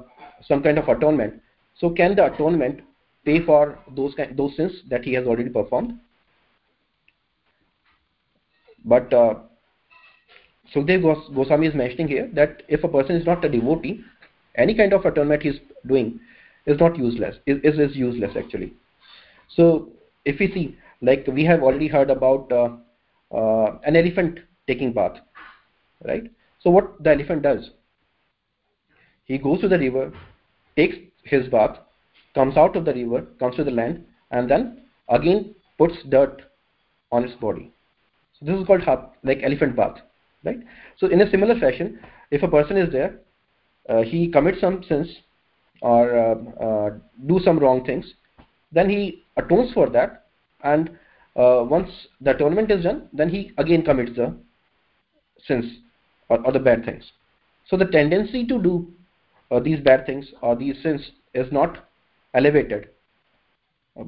some 0.48 0.62
kind 0.62 0.78
of 0.78 0.88
atonement 0.88 1.42
so 1.80 1.90
can 1.90 2.16
the 2.16 2.26
atonement 2.34 2.82
pay 3.26 3.44
for 3.46 3.80
those 3.96 4.16
those 4.36 4.56
sins 4.56 4.82
that 4.90 5.04
he 5.04 5.14
has 5.14 5.26
already 5.26 5.50
performed? 5.50 6.00
But 8.86 9.14
uh, 9.14 9.36
Sukdev 10.74 11.02
Goswami 11.36 11.68
is 11.68 11.76
mentioning 11.76 12.08
here 12.08 12.30
that 12.34 12.64
if 12.68 12.84
a 12.84 12.88
person 12.88 13.16
is 13.16 13.26
not 13.26 13.44
a 13.46 13.50
devotee 13.50 14.04
any 14.56 14.74
kind 14.74 14.94
of 14.94 15.06
atonement 15.06 15.44
he 15.44 15.50
is 15.50 15.60
doing 15.86 16.20
is 16.66 16.80
not 16.80 16.98
useless 16.98 17.38
is, 17.46 17.60
is 17.64 17.96
useless 17.96 18.32
actually. 18.36 18.74
So 19.50 19.90
if 20.26 20.40
we 20.40 20.52
see 20.52 20.78
like 21.02 21.26
we 21.28 21.46
have 21.46 21.64
already 21.64 21.88
heard 21.88 22.10
about 22.10 22.52
uh, 22.52 22.70
uh, 23.34 23.80
an 23.84 23.96
elephant 23.96 24.40
taking 24.68 24.94
bath 24.94 25.18
right? 26.06 26.24
So 26.60 26.70
what 26.70 27.02
the 27.04 27.12
elephant 27.12 27.44
does? 27.44 27.70
He 29.26 29.38
goes 29.38 29.62
to 29.62 29.68
the 29.68 29.78
river 29.80 30.12
takes 30.76 30.98
his 31.28 31.48
bath 31.48 31.78
comes 32.34 32.58
out 32.58 32.76
of 32.76 32.86
the 32.86 32.94
river 32.94 33.22
comes 33.40 33.56
to 33.56 33.64
the 33.64 33.72
land 33.72 34.04
and 34.32 34.50
then 34.50 34.84
again 35.10 35.56
puts 35.78 35.96
dirt 36.10 36.42
on 37.12 37.24
his 37.24 37.36
body. 37.36 37.72
So 38.40 38.46
this 38.46 38.60
is 38.60 38.68
called 38.68 38.84
like 39.24 39.40
elephant 39.44 39.76
bath 39.76 39.98
right? 40.44 40.60
So 40.98 41.08
in 41.08 41.22
a 41.22 41.30
similar 41.32 41.60
fashion 41.60 42.00
if 42.32 42.44
a 42.44 42.48
person 42.48 42.78
is 42.78 42.92
there 42.92 43.20
uh, 43.90 44.02
he 44.02 44.30
commits 44.30 44.62
some 44.62 44.84
sins 44.84 45.08
or 45.82 46.18
uh, 46.18 46.64
uh, 46.64 46.90
do 47.28 47.40
some 47.44 47.60
wrong 47.60 47.86
things 47.86 48.14
then 48.72 48.90
he 48.90 49.24
atones 49.38 49.72
for 49.74 49.90
that 49.90 50.26
and 50.64 50.90
uh, 51.36 51.64
once 51.64 51.90
the 52.22 52.32
atonement 52.32 52.72
is 52.72 52.84
done 52.84 53.08
then 53.14 53.30
he 53.30 53.52
again 53.58 53.84
commits 53.84 54.16
the 54.16 54.36
sins 55.46 55.66
or, 56.30 56.46
or 56.46 56.52
the 56.52 56.60
bad 56.60 56.86
things. 56.86 57.12
So 57.68 57.78
the 57.78 57.86
tendency 57.86 58.46
to 58.48 58.62
do 58.62 58.92
uh, 59.52 59.60
these 59.60 59.80
bad 59.80 60.06
things 60.06 60.28
or 60.42 60.56
these 60.56 60.82
sins 60.82 61.12
is 61.38 61.52
not 61.52 61.86
elevated 62.34 62.90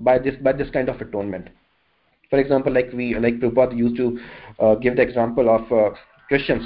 by 0.10 0.18
this 0.20 0.36
by 0.42 0.54
this 0.54 0.70
kind 0.72 0.90
of 0.90 1.02
atonement. 1.02 1.50
For 2.30 2.40
example 2.40 2.74
like 2.74 2.92
we 2.94 3.16
like 3.16 3.40
Prabhupada 3.40 3.78
used 3.78 3.98
to 3.98 4.20
uh, 4.60 4.76
give 4.76 4.96
the 4.96 5.02
example 5.02 5.50
of 5.50 5.72
uh, 5.72 5.96
Christians. 6.28 6.66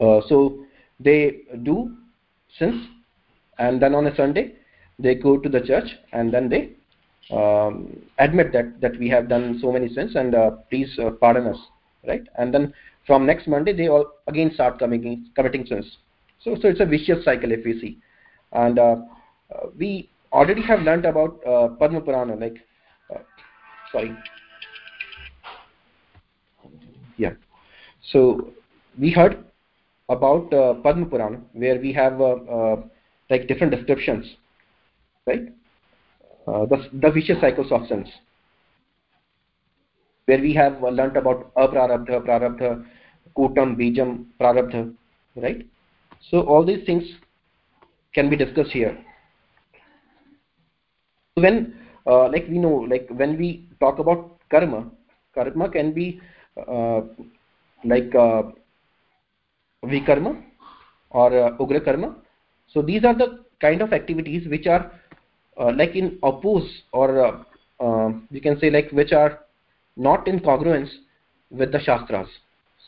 Uh, 0.00 0.20
so 0.28 0.64
they 1.00 1.42
do 1.62 1.96
sins 2.58 2.88
and 3.58 3.80
then 3.80 3.94
on 3.94 4.06
a 4.06 4.16
Sunday 4.16 4.54
they 4.98 5.14
go 5.14 5.38
to 5.38 5.48
the 5.48 5.60
church 5.60 5.88
and 6.12 6.32
then 6.32 6.48
they 6.48 6.72
um, 7.34 8.02
admit 8.18 8.52
that 8.52 8.80
that 8.80 8.98
we 8.98 9.08
have 9.08 9.28
done 9.28 9.58
so 9.60 9.72
many 9.72 9.88
sins 9.88 10.14
and 10.14 10.34
uh, 10.34 10.50
please 10.70 10.98
uh, 10.98 11.10
pardon 11.10 11.46
us 11.46 11.58
right? 12.06 12.22
And 12.36 12.52
then 12.52 12.74
from 13.06 13.26
next 13.26 13.46
monday 13.46 13.72
they 13.72 13.88
all 13.88 14.06
again 14.26 14.50
start 14.54 14.78
committing 14.78 15.30
committing 15.34 15.66
sins 15.66 15.98
so 16.44 16.56
so 16.60 16.68
it's 16.68 16.80
a 16.80 16.84
vicious 16.84 17.24
cycle 17.24 17.52
if 17.52 17.64
we 17.64 17.80
see. 17.80 17.98
And 18.52 18.78
uh, 18.78 18.96
uh, 19.54 19.66
we 19.78 20.10
already 20.32 20.62
have 20.62 20.80
learned 20.80 21.06
about 21.06 21.40
uh, 21.46 21.68
padma 21.80 22.00
purana 22.02 22.36
like 22.36 22.56
uh, 23.12 23.20
sorry. 23.90 24.16
Yeah. 27.16 27.32
So 28.12 28.52
we 28.98 29.10
heard 29.10 29.44
about 30.10 30.52
uh, 30.52 30.74
padma 30.74 31.06
purana 31.06 31.40
where 31.52 31.80
we 31.80 31.92
have 31.94 32.20
uh, 32.20 32.76
like 33.30 33.48
different 33.48 33.74
descriptions 33.74 34.26
right? 35.26 35.48
The 36.46 36.88
the 36.92 37.10
vicious 37.10 37.40
cycles 37.40 37.72
of 37.72 37.86
sins. 37.86 38.08
Where 40.26 40.40
we 40.40 40.52
have 40.54 40.82
learnt 40.82 41.16
about 41.16 41.54
aprarabdha 41.54 42.22
prarabdha 42.26 42.84
kutam 43.36 43.76
bijam 43.76 44.26
prarabdha 44.38 44.94
right 45.36 45.66
so 46.30 46.40
all 46.42 46.64
these 46.64 46.84
things 46.86 47.04
can 48.14 48.30
be 48.30 48.36
discussed 48.36 48.70
here. 48.70 48.96
When 51.34 51.74
uh, 52.06 52.28
like 52.28 52.46
we 52.48 52.58
know 52.58 52.74
like 52.74 53.08
when 53.10 53.36
we 53.38 53.68
talk 53.80 53.98
about 53.98 54.38
karma 54.50 54.90
karma 55.34 55.68
can 55.68 55.92
be 55.92 56.20
uh, 56.56 57.00
like 57.84 58.14
uh, 58.14 58.42
vikarma 59.84 60.42
or 61.10 61.36
uh, 61.36 61.56
ugra 61.58 61.84
karma 61.84 62.14
so 62.68 62.82
these 62.82 63.04
are 63.04 63.14
the 63.14 63.44
kind 63.60 63.82
of 63.82 63.92
activities 63.92 64.46
which 64.48 64.66
are 64.66 64.92
uh, 65.58 65.72
like 65.76 65.94
in 65.94 66.18
oppose 66.22 66.82
or 66.92 67.24
uh, 67.24 67.42
uh, 67.80 68.10
you 68.30 68.40
can 68.40 68.58
say 68.60 68.70
like 68.70 68.90
which 68.90 69.12
are 69.12 69.40
not 69.96 70.26
in 70.26 70.40
congruence 70.40 70.90
with 71.50 71.72
the 71.72 71.80
shastras. 71.80 72.28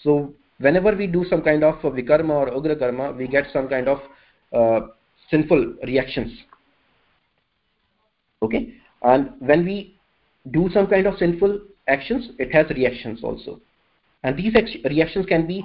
So 0.03 0.35
whenever 0.59 0.95
we 0.95 1.07
do 1.07 1.25
some 1.29 1.43
kind 1.43 1.63
of 1.65 1.75
vikarma 1.83 2.31
or 2.31 2.51
ugra 2.51 2.79
karma 2.79 3.13
we 3.13 3.27
get 3.27 3.47
some 3.53 3.69
kind 3.69 3.89
of 3.89 4.01
uh, 4.53 4.87
sinful 5.31 5.75
reactions. 5.85 6.33
Okay? 8.43 8.75
And 9.03 9.33
when 9.39 9.65
we 9.65 9.97
do 10.51 10.69
some 10.73 10.87
kind 10.87 11.07
of 11.07 11.17
sinful 11.19 11.61
actions 11.89 12.31
it 12.39 12.53
has 12.53 12.69
reactions 12.71 13.23
also. 13.23 13.61
And 14.23 14.37
these 14.37 14.55
reactions 14.85 15.27
can 15.27 15.47
be 15.47 15.65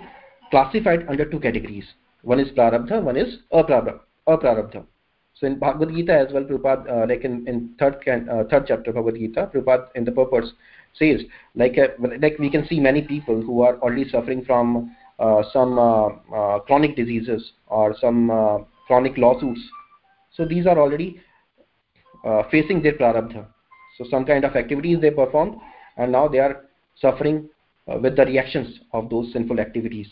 classified 0.50 1.06
under 1.08 1.26
two 1.26 1.40
categories. 1.40 1.86
One 2.24 2.40
is 2.40 2.50
prarabdha 2.50 3.02
one 3.02 3.18
is 3.18 3.38
aprarabdha 3.52 4.00
aprarabdha. 4.28 4.86
So 5.34 5.48
in 5.48 5.58
bhagavad 5.58 5.96
gita 5.96 6.14
as 6.14 6.34
well 6.34 6.44
prabhupada 6.44 6.90
uh, 6.90 7.06
like 7.08 7.24
in, 7.24 7.48
in 7.48 7.74
third 7.80 8.02
can, 8.04 8.30
uh, 8.30 8.44
third 8.50 8.66
chapter 8.68 8.92
bhagavad 8.92 9.16
gita 9.16 9.50
prabhupada 9.54 9.88
in 9.96 10.06
the 10.06 10.12
purpose 10.12 10.52
says 10.98 11.22
like 11.56 11.78
uh, 11.78 11.88
like 12.20 12.38
we 12.40 12.50
can 12.50 12.68
see 12.68 12.80
many 12.80 13.02
people 13.02 13.42
who 13.42 13.62
are 13.62 13.78
already 13.80 14.08
suffering 14.10 14.44
from 14.44 14.96
uh, 15.20 15.44
some 15.54 15.78
uh, 15.78 16.08
uh, 16.36 16.60
chronic 16.62 16.96
diseases 16.96 17.54
or 17.68 17.96
some 18.00 18.66
chronic 18.88 19.18
lawsuits. 19.18 19.62
So 20.34 20.46
these 20.46 20.66
are 20.66 20.80
already 20.80 21.22
facing 22.50 22.82
their 22.82 22.94
prarabdha. 22.94 23.46
So 23.98 24.06
some 24.10 24.26
kind 24.26 24.46
of 24.46 24.56
activities 24.56 25.00
they 25.02 25.12
performed 25.12 25.58
and 25.98 26.12
now 26.12 26.28
they 26.28 26.40
are 26.40 26.66
suffering 27.00 27.50
with 28.02 28.16
the 28.16 28.26
reactions 28.26 28.80
of 28.94 29.10
those 29.10 29.32
sinful 29.34 29.60
activities. 29.60 30.08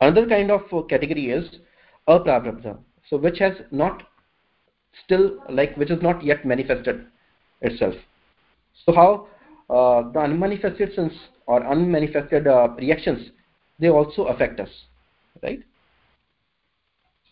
Another 0.00 0.26
kind 0.26 0.50
of 0.50 0.62
category 0.88 1.30
is 1.30 1.44
aprarabdha. 2.08 2.78
So 3.08 3.16
which 3.16 3.38
has 3.38 3.52
not 3.70 4.02
still 5.04 5.38
like 5.48 5.76
which 5.76 5.90
is 5.90 6.02
not 6.02 6.24
yet 6.24 6.44
manifested 6.44 7.06
itself 7.60 7.94
so 8.84 8.92
how 8.92 9.26
uh, 9.70 10.10
the 10.12 10.20
unmanifested 10.20 10.94
sins 10.94 11.12
or 11.46 11.60
unmanifested 11.60 12.46
uh, 12.46 12.68
reactions 12.78 13.30
they 13.78 13.88
also 13.88 14.24
affect 14.24 14.60
us 14.60 14.68
right? 15.42 15.60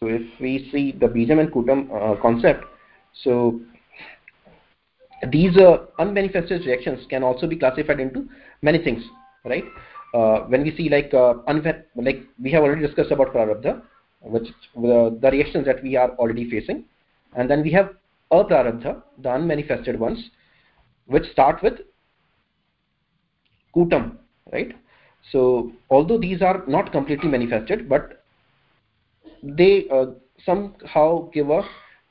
So 0.00 0.06
if 0.06 0.22
we 0.40 0.68
see 0.72 0.92
the 0.92 1.06
bijam 1.06 1.40
and 1.40 1.52
kutam 1.52 1.88
uh, 1.92 2.20
concept 2.20 2.64
so 3.22 3.60
these 5.30 5.56
uh, 5.56 5.86
unmanifested 5.98 6.64
reactions 6.66 7.06
can 7.10 7.22
also 7.22 7.46
be 7.46 7.56
classified 7.56 8.00
into 8.00 8.28
many 8.62 8.78
things 8.82 9.02
right? 9.44 9.64
Uh, 10.14 10.40
when 10.48 10.62
we 10.62 10.74
see 10.76 10.88
like 10.88 11.12
uh, 11.14 11.34
like 11.96 12.22
we 12.42 12.50
have 12.50 12.62
already 12.62 12.84
discussed 12.86 13.12
about 13.12 13.32
prarabdha 13.32 13.82
which 14.22 14.48
the, 14.74 15.18
the 15.20 15.30
reactions 15.30 15.66
that 15.66 15.82
we 15.82 15.96
are 15.96 16.10
already 16.16 16.48
facing. 16.50 16.84
And 17.36 17.50
then 17.50 17.62
we 17.62 17.70
have 17.72 17.90
aprarabdha 18.32 19.02
the 19.22 19.30
unmanifested 19.30 19.98
ones 19.98 20.30
which 21.10 21.30
start 21.32 21.62
with 21.62 21.80
kutam 23.74 24.16
right? 24.52 24.72
So 25.30 25.72
although 25.90 26.18
these 26.18 26.42
are 26.42 26.64
not 26.66 26.92
completely 26.92 27.28
manifested 27.28 27.88
but 27.88 28.22
they 29.42 29.86
uh, 29.92 30.06
somehow 30.44 31.30
give 31.32 31.50
a 31.50 31.62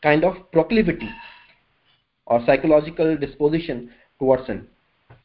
kind 0.02 0.24
of 0.24 0.36
proclivity 0.52 1.10
or 2.28 2.44
psychological 2.46 3.18
disposition 3.18 3.90
towards 4.20 4.46
sin 4.48 4.68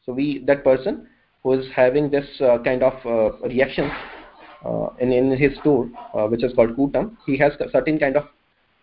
so 0.05 0.13
we 0.13 0.43
that 0.45 0.63
person 0.63 1.07
who 1.43 1.53
is 1.53 1.65
having 1.75 2.09
this 2.09 2.25
uh, 2.41 2.57
kind 2.63 2.83
of 2.83 2.93
uh, 3.05 3.37
reaction 3.47 3.89
uh, 4.65 4.87
in, 4.99 5.11
in 5.11 5.37
his 5.37 5.57
store 5.59 5.89
uh, 6.13 6.27
which 6.27 6.43
is 6.43 6.53
called 6.53 6.75
kutam 6.75 7.15
he 7.25 7.37
has 7.37 7.53
a 7.59 7.69
certain 7.71 7.99
kind 7.99 8.17
of 8.17 8.25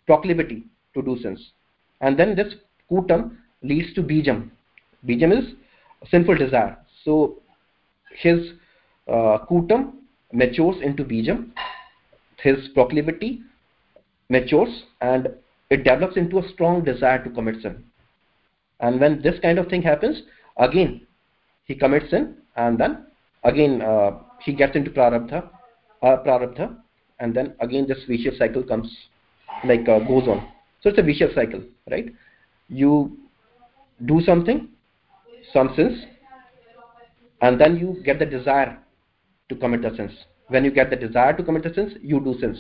proclivity 0.06 0.64
to 0.94 1.02
do 1.02 1.16
sins. 1.22 1.52
And 2.00 2.18
then 2.18 2.34
this 2.34 2.54
kutam 2.90 3.36
leads 3.62 3.94
to 3.94 4.02
bijam 4.02 4.50
bijam 5.06 5.32
is 5.32 5.54
sinful 6.10 6.36
desire. 6.36 6.76
So 7.04 7.40
his 8.16 8.52
uh, 9.08 9.38
kutam 9.50 9.92
matures 10.32 10.76
into 10.82 11.04
bijam 11.04 11.50
his 12.42 12.68
proclivity 12.74 13.40
matures 14.28 14.84
and 15.00 15.28
it 15.70 15.84
develops 15.84 16.16
into 16.16 16.38
a 16.38 16.48
strong 16.48 16.84
desire 16.84 17.22
to 17.22 17.30
commit 17.30 17.62
sin. 17.62 17.84
And 18.80 19.00
when 19.00 19.22
this 19.22 19.38
kind 19.40 19.58
of 19.58 19.68
thing 19.68 19.82
happens 19.82 20.22
again 20.56 21.06
he 21.64 21.74
commits 21.74 22.10
sin 22.10 22.36
and 22.56 22.78
then 22.78 23.06
again 23.44 23.80
uh, 23.82 24.18
he 24.40 24.52
gets 24.52 24.76
into 24.76 24.90
prarabdha 24.90 25.48
uh, 26.02 26.16
prarabdha 26.26 26.76
and 27.20 27.34
then 27.34 27.54
again 27.60 27.86
this 27.86 27.98
vicious 28.08 28.38
cycle 28.38 28.62
comes 28.62 28.90
like 29.64 29.88
uh, 29.88 30.00
goes 30.00 30.26
on. 30.28 30.48
So 30.80 30.88
it's 30.90 30.98
a 30.98 31.02
vicious 31.02 31.34
cycle 31.34 31.62
right? 31.90 32.06
You 32.68 33.16
do 34.06 34.20
something 34.20 34.68
some 35.52 35.72
sins 35.76 36.04
and 37.40 37.60
then 37.60 37.76
you 37.76 38.00
get 38.04 38.18
the 38.18 38.26
desire 38.26 38.78
to 39.48 39.56
commit 39.56 39.82
the 39.82 39.94
sins. 39.96 40.12
When 40.48 40.64
you 40.64 40.70
get 40.70 40.90
the 40.90 40.96
desire 40.96 41.36
to 41.36 41.42
commit 41.42 41.64
the 41.64 41.74
sins 41.74 41.92
you 42.02 42.20
do 42.20 42.38
sins. 42.40 42.58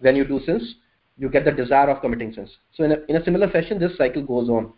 When 0.00 0.16
you 0.16 0.24
do 0.24 0.40
sins 0.44 0.76
you 1.18 1.28
get 1.28 1.44
the 1.44 1.52
desire 1.52 1.90
of 1.90 2.00
committing 2.00 2.32
sins. 2.32 2.50
So 2.74 2.84
in 2.84 2.92
a, 2.92 2.96
in 3.08 3.16
a 3.16 3.24
similar 3.24 3.50
fashion 3.50 3.78
this 3.78 3.96
cycle 3.96 4.22
goes 4.22 4.48
on. 4.48 4.72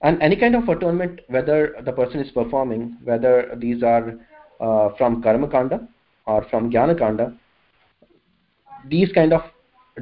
And 0.00 0.22
any 0.22 0.36
kind 0.36 0.54
of 0.54 0.68
atonement 0.68 1.20
whether 1.28 1.76
the 1.84 1.92
person 1.92 2.20
is 2.20 2.30
performing 2.32 2.98
whether 3.04 3.56
these 3.58 3.82
are 3.82 4.14
uh, 4.60 4.90
from 4.96 5.22
karma 5.22 5.48
kanda 5.48 5.88
or 6.26 6.46
from 6.48 6.70
jnana 6.70 6.98
kanda 6.98 7.36
these 8.88 9.10
kind 9.12 9.32
of 9.32 9.42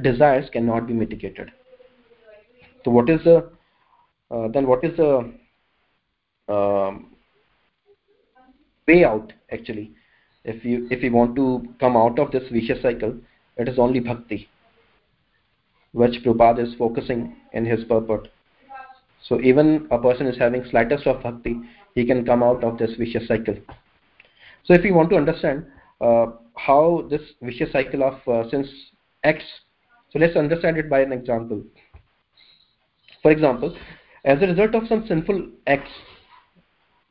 desires 0.01 0.49
cannot 0.51 0.87
be 0.87 0.93
mitigated. 0.93 1.51
So 2.83 2.91
what 2.91 3.09
is 3.09 3.23
the 3.23 3.49
uh, 4.31 4.47
then 4.49 4.67
what 4.67 4.83
is 4.83 4.95
the 4.97 5.33
um, 6.47 7.13
way 8.87 9.03
out 9.03 9.33
actually. 9.51 9.91
If 10.43 10.65
you 10.65 10.87
if 10.91 11.03
you 11.03 11.11
want 11.11 11.35
to 11.35 11.67
come 11.79 11.95
out 11.95 12.19
of 12.19 12.31
this 12.31 12.43
vicious 12.51 12.81
cycle 12.81 13.15
it 13.57 13.69
is 13.69 13.79
only 13.79 13.99
bhakti 13.99 14.49
which 15.93 16.23
Prabhupada 16.23 16.67
is 16.67 16.73
focusing 16.75 17.35
in 17.53 17.65
his 17.65 17.83
purport. 17.85 18.27
So 19.21 19.39
even 19.39 19.87
a 19.91 19.97
person 19.99 20.27
is 20.27 20.37
having 20.37 20.65
slightest 20.69 21.07
of 21.07 21.23
bhakti 21.23 21.55
he 21.95 22.05
can 22.05 22.25
come 22.25 22.43
out 22.43 22.63
of 22.63 22.77
this 22.77 22.95
vicious 22.97 23.27
cycle. 23.27 23.55
So 24.65 24.73
if 24.73 24.83
you 24.83 24.93
want 24.93 25.09
to 25.11 25.17
understand 25.17 25.65
uh, 26.01 26.27
how 26.55 27.07
this 27.09 27.21
vicious 27.41 27.71
cycle 27.71 28.03
of 28.03 28.27
uh, 28.27 28.49
sins 28.49 28.67
acts 29.23 29.45
so 30.11 30.19
let's 30.19 30.35
understand 30.35 30.77
it 30.77 30.89
by 30.89 30.99
an 30.99 31.11
example. 31.11 31.63
For 33.21 33.31
example 33.31 33.77
as 34.25 34.41
a 34.41 34.47
result 34.47 34.75
of 34.75 34.87
some 34.87 35.05
sinful 35.07 35.47
acts 35.67 35.91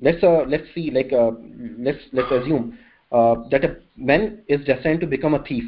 let's 0.03 0.23
uh, 0.23 0.45
let's 0.47 0.67
see 0.75 0.91
like 0.91 1.13
uh, 1.13 1.31
let's 1.79 2.01
let's 2.13 2.31
assume 2.31 2.79
uh, 3.13 3.37
that 3.51 3.65
a 3.65 3.77
man 3.97 4.43
is 4.49 4.65
destined 4.67 5.01
to 5.01 5.07
become 5.07 5.35
a 5.35 5.43
thief 5.45 5.65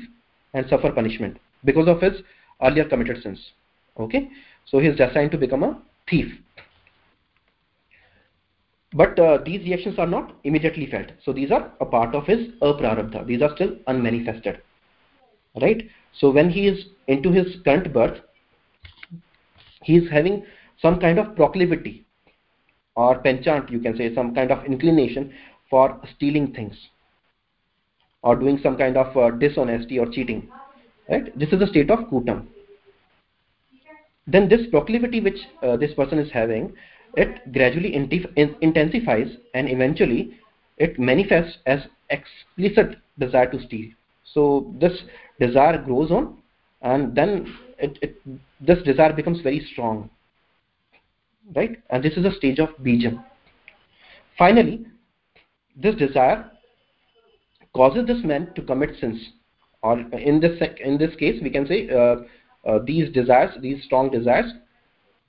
and 0.53 0.69
suffer 0.69 0.91
punishment 0.93 1.39
because 1.65 1.89
of 1.89 2.01
his 2.01 2.21
earlier 2.63 2.85
committed 2.85 3.23
sins. 3.23 3.53
Okay? 3.99 4.29
So 4.67 4.79
he 4.79 4.89
is 4.89 4.97
destined 4.97 5.31
to 5.33 5.39
become 5.39 5.63
a 5.63 5.81
thief. 6.09 6.33
But 8.93 9.19
uh, 9.19 9.39
these 9.45 9.61
reactions 9.63 9.99
are 9.99 10.07
not 10.07 10.37
immediately 10.45 10.87
felt. 10.87 11.07
So 11.25 11.33
these 11.33 11.51
are 11.51 11.73
a 11.81 11.87
part 11.87 12.15
of 12.15 12.27
his 12.27 12.49
aprarabdha. 12.63 13.27
These 13.27 13.43
are 13.43 13.55
still 13.55 13.77
unmanifested. 13.87 14.61
Right? 15.61 15.89
So 16.13 16.31
when 16.31 16.51
he 16.51 16.69
is 16.69 16.87
into 17.09 17.31
his 17.31 17.57
current 17.65 17.93
birth 17.93 18.21
he 19.85 19.97
is 19.97 20.11
having 20.11 20.45
some 20.81 20.99
kind 20.99 21.19
of 21.19 21.37
proclivity 21.37 22.04
or 22.97 23.19
penchant 23.19 23.71
you 23.71 23.81
can 23.81 23.97
say 23.97 24.15
some 24.15 24.35
kind 24.35 24.51
of 24.51 24.65
inclination 24.65 25.33
for 25.69 26.01
stealing 26.15 26.53
things 26.53 26.75
or 28.23 28.37
doing 28.37 28.59
some 28.63 28.77
kind 28.77 28.97
of 28.97 29.17
uh, 29.17 29.31
dishonesty 29.31 29.99
or 29.99 30.07
cheating 30.07 30.49
right? 31.09 31.39
This 31.39 31.51
is 31.51 31.59
the 31.59 31.67
state 31.67 31.91
of 31.91 32.01
kutam. 32.11 32.47
Then 34.27 34.49
this 34.49 34.67
proclivity 34.71 35.21
which 35.21 35.39
uh, 35.63 35.77
this 35.77 35.93
person 35.95 36.19
is 36.19 36.31
having 36.33 36.73
it 37.17 37.53
gradually 37.53 37.95
intensifies 37.95 39.29
and 39.55 39.69
eventually 39.69 40.37
it 40.79 40.99
manifests 40.99 41.59
as 41.67 41.81
explicit 42.11 42.99
desire 43.19 43.51
to 43.51 43.61
steal. 43.67 43.91
So 44.33 44.75
this 44.81 45.03
desire 45.39 45.79
grows 45.79 46.11
on 46.11 46.39
and 46.83 47.15
then 47.15 47.55
it, 47.79 47.99
it, 48.03 48.17
this 48.61 48.83
desire 48.83 49.13
becomes 49.13 49.41
very 49.43 49.65
strong 49.73 50.11
right? 51.55 51.77
And 51.91 52.03
this 52.03 52.15
is 52.15 52.25
a 52.25 52.33
stage 52.33 52.59
of 52.59 52.71
bijam 52.79 53.25
finally 54.39 54.85
this 55.77 55.95
desire 55.97 56.51
causes 57.75 58.07
this 58.07 58.25
man 58.25 58.53
to 58.55 58.63
commit 58.63 58.91
sins. 59.01 59.19
Or 59.83 59.99
in 59.99 60.41
this 60.41 60.61
in 60.83 60.97
this 60.99 61.15
case 61.17 61.41
we 61.43 61.51
can 61.51 61.67
say 61.67 61.89
uh, 61.91 62.17
uh, 62.67 62.79
these 62.87 63.13
desires 63.13 63.51
these 63.61 63.85
strong 63.85 64.11
desires 64.11 64.53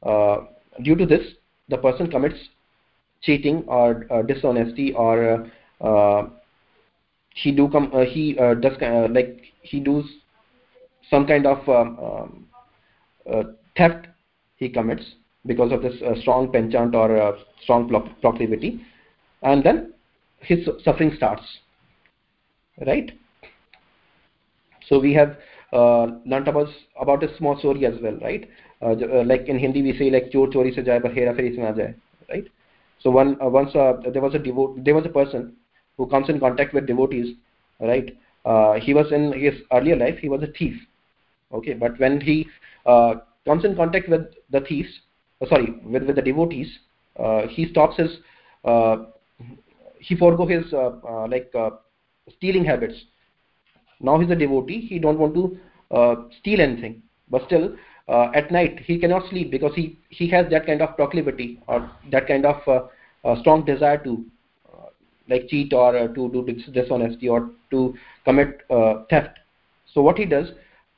uh, 0.04 0.38
due 0.82 0.96
to 0.96 1.06
this 1.06 1.34
the 1.68 1.78
person 1.78 2.10
commits 2.10 2.38
cheating 3.22 3.64
or 3.68 4.06
uh, 4.12 4.22
dishonesty 4.22 4.94
or 4.94 5.50
uh, 5.82 5.86
uh, 5.86 6.30
he 7.34 7.52
do 7.52 7.68
come 7.68 7.92
he 8.08 8.34
does 8.62 8.78
like 9.12 9.42
he 9.62 9.82
does 9.82 10.06
some 11.10 11.28
kind 11.28 11.46
of 11.46 11.68
um, 11.68 12.48
um 13.28 13.58
theft 13.76 14.08
he 14.56 14.70
commits 14.70 15.04
because 15.46 15.72
of 15.72 15.82
this 15.82 15.96
uh, 16.02 16.20
strong 16.22 16.52
penchant 16.52 16.96
or 16.96 17.16
uh, 17.18 17.38
strong 17.62 17.88
proclivity. 18.22 18.82
And 19.42 19.64
then 19.64 19.94
his 20.40 20.68
suffering 20.84 21.14
starts 21.16 21.44
right? 22.86 23.12
So 24.88 25.00
we 25.00 25.14
have 25.14 25.38
uh, 25.74 26.08
learnt 26.26 26.48
about 26.48 26.68
about 27.00 27.24
a 27.24 27.36
small 27.38 27.58
story 27.60 27.86
as 27.86 27.96
well 28.02 28.18
right? 28.22 28.50
Uh, 28.82 28.92
uh, 28.92 29.24
like 29.26 29.48
in 29.48 29.58
hindi 29.58 29.82
we 29.82 29.98
say 29.98 30.10
like 30.10 30.32
chor 30.32 30.48
chori 30.48 30.74
se 30.76 30.84
jaye 30.90 31.02
par 31.06 31.12
hera 31.12 31.34
pheri 31.40 31.56
se 31.56 31.62
na 31.62 31.72
jaye 31.80 31.96
right? 32.30 32.48
So 33.00 33.12
one 33.12 33.38
uh, 33.42 33.50
once 33.50 33.76
uh, 33.76 33.94
there 34.14 34.22
was 34.22 34.36
a 34.36 34.40
devote 34.40 34.84
there 34.84 34.96
was 34.96 35.06
a 35.06 35.10
person 35.18 35.54
who 35.98 36.08
comes 36.08 36.30
in 36.30 36.40
contact 36.40 36.74
with 36.74 36.86
devotees 36.88 37.36
right? 37.80 38.16
Uh, 38.46 38.74
he 38.74 38.94
was 38.94 39.12
in 39.12 39.32
his 39.34 39.56
earlier 39.72 39.96
life 39.96 40.18
he 40.20 40.30
was 40.30 40.44
a 40.44 40.52
thief 40.60 40.76
okay? 41.52 41.74
But 41.74 42.00
when 42.00 42.22
he 42.22 42.48
uh, 42.86 43.16
comes 43.46 43.66
in 43.66 43.76
contact 43.76 44.10
with 44.10 44.28
the 44.52 44.62
thieves 44.62 45.00
uh, 45.42 45.46
sorry 45.48 45.76
with, 45.84 46.04
with 46.04 46.16
the 46.16 46.22
devotees 46.22 46.80
uh, 47.20 47.48
he 47.48 47.68
stops 47.70 47.98
his 47.98 48.18
uh, 48.64 48.98
he 50.00 50.16
forego 50.16 50.46
his 50.46 50.72
like 51.30 51.52
stealing 52.38 52.66
habits. 52.66 52.96
Now 54.00 54.20
he's 54.20 54.30
a 54.30 54.36
devotee 54.36 54.82
he 54.82 55.00
don't 55.00 55.18
want 55.18 55.34
to 55.36 56.30
steal 56.40 56.62
anything. 56.62 57.02
But 57.30 57.44
still 57.46 57.76
at 58.08 58.52
night 58.52 58.80
he 58.80 59.00
cannot 59.00 59.30
sleep 59.30 59.52
because 59.52 59.74
he 59.76 59.98
he 60.10 60.28
has 60.30 60.50
that 60.52 60.66
kind 60.66 60.82
of 60.82 60.96
proclivity 60.96 61.60
or 61.68 61.90
that 62.12 62.28
kind 62.28 62.46
of 62.46 62.90
strong 63.40 63.66
desire 63.66 63.98
to 64.04 64.26
like 65.30 65.48
cheat 65.48 65.74
or 65.74 65.96
uh, 65.98 66.08
to 66.10 66.30
do 66.30 66.46
dishonesty 66.72 67.28
or 67.28 67.50
to 67.72 67.96
commit 68.26 68.62
uh, 68.70 69.04
theft. 69.10 69.40
So 69.92 70.02
what 70.02 70.18
he 70.18 70.26
does 70.26 70.50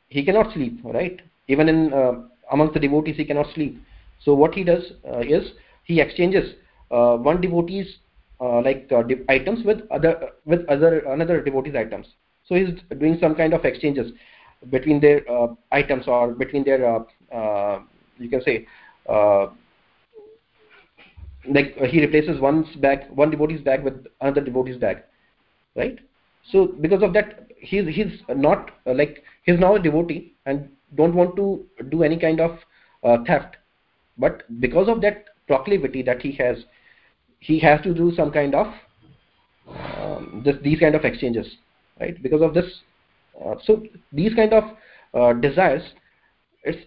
he 0.10 0.26
cannot 0.26 0.54
sleep 0.54 0.80
right? 0.84 1.21
Even 1.47 1.69
in 1.69 1.93
uh, 1.93 2.23
amongst 2.52 2.73
the 2.73 2.80
devotees 2.80 3.17
he 3.17 3.26
cannot 3.26 3.54
sleep 3.54 3.82
so 4.24 4.34
what 4.34 4.54
he 4.54 4.64
does 4.64 4.84
uh, 5.08 5.20
is 5.20 5.52
he 5.84 6.02
exchanges 6.02 6.56
uh, 6.92 7.16
one 7.18 7.42
devotee's 7.42 7.98
uh, 8.40 8.62
like 8.62 8.92
items 9.30 9.66
with 9.66 9.82
other 9.92 10.30
with 10.46 10.68
other 10.70 11.00
another 11.00 11.42
devotee's 11.42 11.76
items. 11.76 12.08
So 12.46 12.56
he's 12.56 12.70
doing 12.98 13.18
some 13.20 13.36
kind 13.36 13.54
of 13.54 13.66
exchanges 13.66 14.12
between 14.70 15.00
their 15.00 15.22
items 15.72 16.08
or 16.08 16.34
between 16.34 16.64
their 16.64 17.06
you 18.20 18.30
can 18.30 18.42
say 18.44 18.68
like 21.50 21.76
uh, 21.82 21.86
he 21.86 22.02
replaces 22.02 22.40
one's 22.40 22.68
bag 22.78 23.10
one 23.10 23.30
devotee's 23.32 23.62
bag 23.62 23.84
with 23.84 24.06
another 24.22 24.42
devotee's 24.42 24.78
bag 24.78 25.04
right? 25.76 26.00
So 26.52 26.68
because 26.82 27.04
of 27.04 27.14
that 27.14 27.48
he's 27.60 27.88
he's 27.88 28.22
not 28.30 28.72
uh, 28.86 28.94
like 28.94 29.24
he's 29.44 29.60
now 29.60 29.76
a 29.76 29.80
devotee 29.80 30.36
and 30.46 30.70
don't 30.96 31.16
want 31.16 31.36
to 31.36 31.66
do 31.90 32.04
any 32.04 32.18
kind 32.18 32.40
of 32.40 32.60
uh, 33.04 33.18
theft 33.26 33.58
but 34.18 34.44
because 34.60 34.88
of 34.88 35.02
that 35.02 35.26
proclivity 35.48 36.02
that 36.02 36.22
he 36.22 36.32
has 36.34 36.58
he 37.40 37.60
has 37.60 37.82
to 37.82 37.94
do 37.94 38.12
some 38.16 38.32
kind 38.32 38.56
of 38.56 38.68
um, 39.70 40.42
this, 40.46 40.56
these 40.64 40.80
kind 40.80 40.96
of 40.96 41.06
exchanges 41.06 41.48
right? 42.00 42.22
Because 42.22 42.42
of 42.42 42.54
this 42.54 42.66
uh, 43.44 43.56
so 43.64 43.84
these 44.12 44.34
kind 44.34 44.54
of 44.54 44.64
uh, 45.14 45.34
desires 45.34 45.84
it's 46.64 46.86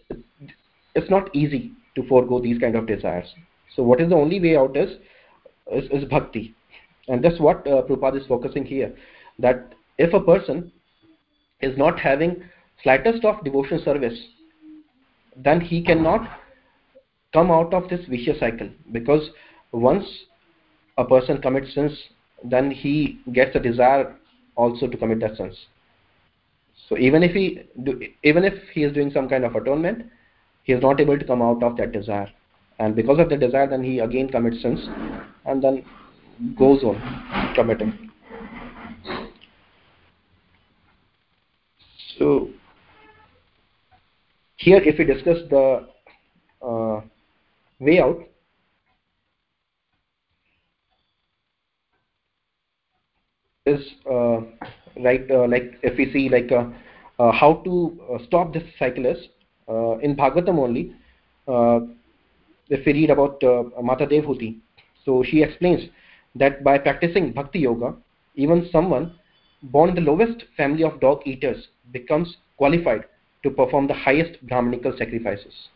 it's 0.95 1.11
not 1.11 1.35
easy 1.35 1.73
to 1.95 2.07
forego 2.09 2.41
these 2.41 2.59
kind 2.59 2.77
of 2.77 2.87
desires. 2.87 3.27
So 3.75 3.83
what 3.83 4.01
is 4.01 4.09
the 4.09 4.17
only 4.17 4.41
way 4.41 4.57
out 4.57 4.77
is 4.77 4.91
is, 5.73 5.85
is 5.91 6.05
bhakti. 6.09 6.55
And 7.09 7.25
that's 7.25 7.41
what 7.41 7.67
uh, 7.67 7.83
Prabhupada 7.83 8.21
is 8.21 8.27
focusing 8.27 8.65
here 8.65 8.95
that 9.39 9.75
if 9.99 10.13
a 10.15 10.21
person 10.21 10.71
is 11.61 11.77
not 11.77 11.99
having 11.99 12.43
slightest 12.83 13.25
of 13.25 13.43
devotion 13.45 13.81
service 13.85 14.19
then 15.37 15.61
he 15.61 15.83
cannot 15.83 16.40
come 17.33 17.51
out 17.51 17.73
of 17.73 17.89
this 17.89 18.01
vicious 18.09 18.39
cycle. 18.41 18.69
Because 18.93 19.31
once 19.73 20.05
a 20.99 21.05
person 21.05 21.41
commits 21.41 21.75
sins 21.75 21.93
then 22.45 22.71
he 22.71 23.21
gets 23.33 23.55
a 23.55 23.61
desire 23.61 24.17
also 24.57 24.87
to 24.87 24.97
commit 24.97 25.21
that 25.21 25.37
sins. 25.37 25.57
So 26.89 26.97
even 26.99 27.23
if 27.23 27.33
he 27.33 27.63
do, 27.85 28.01
even 28.25 28.45
if 28.45 28.55
he 28.73 28.83
is 28.83 28.93
doing 28.93 29.11
some 29.11 29.29
kind 29.29 29.45
of 29.45 29.55
atonement 29.55 30.07
he 30.65 30.73
is 30.73 30.83
not 30.83 31.01
able 31.01 31.19
to 31.19 31.25
come 31.25 31.43
out 31.43 31.63
of 31.63 31.77
that 31.77 31.93
desire. 31.93 32.31
And 32.79 32.97
because 32.97 33.19
of 33.19 33.29
the 33.29 33.37
desire 33.37 33.69
then 33.69 33.85
he 33.85 33.99
again 34.01 34.29
commits 34.29 34.63
sins 34.63 34.81
and 35.45 35.63
then 35.63 35.85
goes 36.59 36.83
on 36.83 37.53
committing. 37.55 38.11
So 42.19 42.51
here 44.57 44.79
if 44.83 44.99
we 44.99 45.05
discuss 45.05 45.39
the 45.51 45.89
way 47.81 48.01
out 48.01 48.21
is 53.67 53.81
uh, 54.11 54.41
right 55.05 55.31
uh, 55.31 55.47
like 55.47 55.79
if 55.83 55.97
we 55.99 56.11
see 56.13 56.29
like 56.29 56.51
uh, 56.53 56.65
uh 57.19 57.33
how 57.33 57.55
to 57.65 57.99
uh, 58.13 58.19
stop 58.27 58.53
this 58.53 58.63
cycle 58.79 59.07
is 59.07 59.19
uh, 59.69 59.99
in 59.99 60.17
bhagavatam 60.17 60.59
only 60.59 60.95
if 62.69 62.87
we 62.87 62.93
read 62.93 63.11
about 63.11 63.43
mata 63.83 64.07
devhuti 64.07 64.51
so 65.05 65.23
she 65.31 65.43
explains 65.43 65.89
that 66.35 66.63
by 66.69 66.79
practicing 66.79 67.33
bhakti 67.33 67.61
yoga 67.61 67.95
even 68.35 68.69
someone 68.73 69.13
born 69.75 69.91
in 69.91 69.97
the 69.97 70.07
lowest 70.11 70.45
family 70.57 70.85
of 70.85 71.01
dog 71.01 71.27
eaters 71.27 71.69
becomes 71.97 72.37
qualified 72.57 73.05
to 73.43 73.51
perform 73.51 73.87
the 73.87 73.99
highest 74.07 74.41
brahmanical 74.47 74.95
sacrifices 74.97 75.69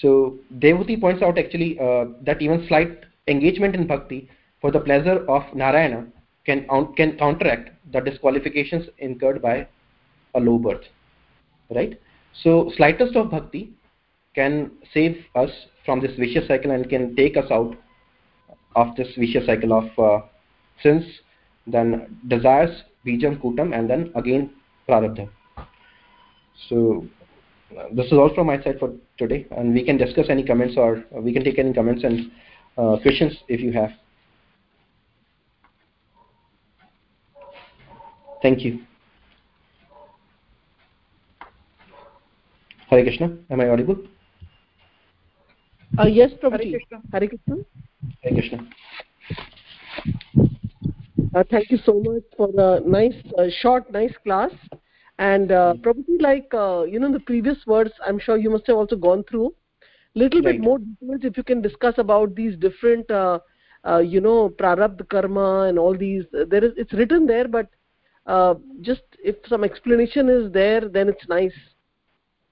so 0.00 0.38
devhuti 0.58 1.00
points 1.00 1.22
out 1.22 1.38
actually 1.38 1.78
uh, 1.78 2.06
that 2.22 2.40
even 2.40 2.66
slight 2.66 3.04
engagement 3.28 3.74
in 3.74 3.86
bhakti 3.86 4.28
for 4.60 4.70
the 4.70 4.80
pleasure 4.80 5.24
of 5.28 5.42
Narayana 5.54 6.06
can, 6.46 6.66
can 6.96 7.18
counteract 7.18 7.70
the 7.92 8.00
disqualifications 8.00 8.86
incurred 8.98 9.42
by 9.42 9.66
a 10.34 10.40
low 10.40 10.58
birth. 10.58 10.84
Right? 11.70 12.00
So, 12.42 12.72
slightest 12.76 13.16
of 13.16 13.30
bhakti 13.30 13.72
can 14.34 14.70
save 14.94 15.24
us 15.34 15.50
from 15.84 16.00
this 16.00 16.12
vicious 16.18 16.48
cycle 16.48 16.70
and 16.70 16.88
can 16.88 17.14
take 17.16 17.36
us 17.36 17.50
out 17.50 17.76
of 18.74 18.96
this 18.96 19.08
vicious 19.18 19.46
cycle 19.46 19.72
of 19.72 19.98
uh, 19.98 20.24
sins, 20.82 21.04
then 21.66 22.18
desires, 22.28 22.82
bijam, 23.06 23.40
kutam, 23.40 23.76
and 23.76 23.90
then 23.90 24.10
again 24.14 24.50
prarabdha. 24.88 25.28
So, 26.68 27.06
this 27.92 28.06
is 28.06 28.12
all 28.12 28.32
from 28.34 28.46
my 28.46 28.62
side 28.62 28.78
for 28.78 28.92
today, 29.18 29.46
and 29.50 29.74
we 29.74 29.84
can 29.84 29.96
discuss 29.96 30.26
any 30.28 30.44
comments 30.44 30.74
or 30.76 31.04
we 31.12 31.32
can 31.32 31.44
take 31.44 31.58
any 31.58 31.72
comments 31.72 32.04
and 32.04 32.30
uh, 32.76 32.96
questions 33.02 33.36
if 33.48 33.60
you 33.60 33.72
have. 33.72 33.90
Thank 38.42 38.60
you. 38.62 38.80
Hare 42.90 43.02
Krishna. 43.04 43.36
Am 43.50 43.60
I 43.60 43.68
audible? 43.68 43.96
Uh, 45.98 46.06
yes, 46.06 46.30
Prabhuji. 46.42 46.74
Hare 47.12 47.28
Krishna. 47.28 47.56
Hare 48.22 48.32
Krishna. 48.34 48.68
Uh, 51.34 51.44
thank 51.50 51.70
you 51.70 51.78
so 51.78 51.94
much 51.94 52.22
for 52.36 52.48
the 52.48 52.82
nice, 52.86 53.14
uh, 53.38 53.44
short, 53.60 53.90
nice 53.92 54.12
class. 54.24 54.50
And 55.30 55.52
uh, 55.52 55.74
Prabhuji, 55.82 56.20
like, 56.20 56.52
uh, 56.52 56.82
you 56.92 56.98
know, 57.00 57.12
the 57.16 57.20
previous 57.30 57.66
words, 57.66 57.92
I'm 58.06 58.18
sure 58.18 58.36
you 58.36 58.50
must 58.50 58.66
have 58.66 58.76
also 58.76 58.96
gone 58.96 59.24
through 59.30 59.50
little 60.14 60.42
right. 60.42 60.52
bit 60.52 60.60
more 60.60 60.78
details 60.78 61.20
if 61.24 61.36
you 61.36 61.42
can 61.42 61.62
discuss 61.62 61.94
about 61.98 62.34
these 62.34 62.56
different 62.56 63.10
uh, 63.10 63.38
uh, 63.86 63.98
you 63.98 64.20
know 64.20 64.50
prarabdha 64.50 65.08
karma 65.08 65.62
and 65.62 65.78
all 65.78 65.96
these 65.96 66.24
there 66.48 66.64
is 66.64 66.72
it's 66.76 66.92
written 66.92 67.26
there 67.26 67.48
but 67.48 67.68
uh, 68.26 68.54
just 68.80 69.02
if 69.24 69.36
some 69.48 69.64
explanation 69.64 70.28
is 70.28 70.52
there 70.52 70.88
then 70.88 71.08
it's 71.08 71.28
nice 71.28 71.54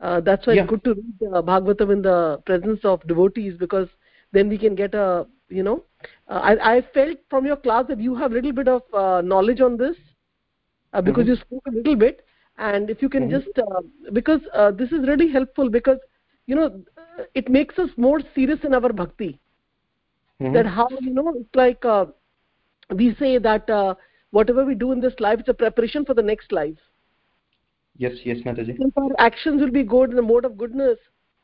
uh, 0.01 0.21
that's 0.21 0.47
why 0.47 0.55
yeah. 0.55 0.63
it's 0.63 0.71
good 0.71 0.85
to 0.85 0.95
read 0.95 1.35
uh, 1.35 1.43
bhagavatam 1.43 1.93
in 1.93 2.03
the 2.03 2.41
presence 2.47 2.81
of 2.85 3.07
devotees 3.07 3.55
because 3.59 3.89
then 4.33 4.49
we 4.49 4.59
can 4.59 4.75
get 4.75 4.95
a 4.95 5.27
you 5.49 5.63
know 5.63 5.85
uh, 6.29 6.41
I, 6.43 6.77
I 6.77 6.83
felt 6.95 7.19
from 7.29 7.47
your 7.47 7.57
class 7.57 7.85
that 7.89 8.01
you 8.01 8.15
have 8.15 8.33
a 8.33 8.35
little 8.35 8.53
bit 8.53 8.69
of 8.69 8.83
uh, 8.95 9.21
knowledge 9.21 9.61
on 9.61 9.77
this 9.77 9.97
uh, 10.93 11.01
because 11.01 11.25
mm-hmm. 11.25 11.33
you 11.33 11.37
spoke 11.37 11.67
a 11.67 11.71
little 11.71 11.97
bit 11.97 12.25
and 12.59 12.91
if 12.91 13.03
you 13.03 13.09
can 13.09 13.29
mm-hmm. 13.29 13.39
just 13.39 13.59
uh, 13.59 13.81
because 14.13 14.41
uh, 14.55 14.71
this 14.71 14.93
is 14.93 15.07
really 15.07 15.31
helpful 15.31 15.71
because 15.71 15.99
you 16.47 16.55
know 16.55 16.83
it 17.35 17.49
makes 17.49 17.79
us 17.79 17.91
more 17.97 18.21
serious 18.35 18.61
in 18.65 18.75
our 18.75 18.93
bhakti 18.93 19.41
mm-hmm. 20.41 20.53
that 20.53 20.67
how 20.67 20.89
you 21.01 21.13
know 21.13 21.33
it's 21.37 21.55
like 21.55 21.85
uh, 21.85 22.07
we 22.95 23.15
say 23.17 23.39
that 23.39 23.69
uh, 23.71 23.95
whatever 24.31 24.65
we 24.65 24.75
do 24.75 24.93
in 24.93 25.01
this 25.01 25.15
life 25.19 25.41
is 25.41 25.49
a 25.49 25.55
preparation 25.55 26.05
for 26.05 26.15
the 26.15 26.23
next 26.23 26.53
life 26.53 26.79
yes 27.97 28.13
yes 28.25 28.39
mataji 28.45 28.77
if 28.79 29.03
our 29.05 29.15
actions 29.19 29.61
will 29.61 29.77
be 29.79 29.83
good 29.83 30.11
in 30.11 30.17
the 30.17 30.29
mode 30.31 30.45
of 30.45 30.57
goodness 30.57 30.99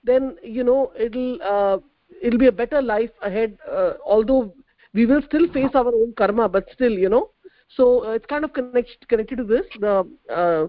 then 0.05 0.37
you 0.43 0.65
know 0.65 0.93
it'll 0.99 1.43
uh, 1.43 1.79
it'll 2.23 2.39
be 2.39 2.47
a 2.47 2.59
better 2.63 2.83
life 2.83 3.11
ahead 3.23 3.59
uh, 3.71 3.93
although 4.05 4.55
we 4.95 5.07
will 5.07 5.23
still 5.23 5.49
face 5.53 5.75
our 5.75 5.95
own 6.01 6.13
karma 6.17 6.49
but 6.49 6.69
still 6.73 6.93
you 7.05 7.09
know 7.09 7.31
so 7.77 8.07
uh, 8.07 8.11
it's 8.13 8.27
kind 8.27 8.45
of 8.45 8.53
connect, 8.53 9.09
connected 9.09 9.37
to 9.37 9.45
this 9.45 9.67
the 9.81 10.09
uh, 10.33 10.67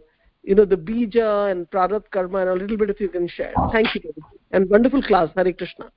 you 0.48 0.56
know 0.56 0.66
the 0.74 0.78
bija 0.78 1.52
and 1.52 1.70
prarabdha 1.70 2.10
karma 2.12 2.40
and 2.40 2.50
a 2.50 2.54
little 2.54 2.78
bit 2.78 2.90
if 2.90 3.02
you 3.02 3.10
can 3.10 3.28
share. 3.28 3.54
Thank 3.72 3.96
you 3.96 4.14
and 4.52 4.70
wonderful 4.70 5.04
class. 5.04 5.30
Hare 5.36 5.52
krishna. 5.52 5.92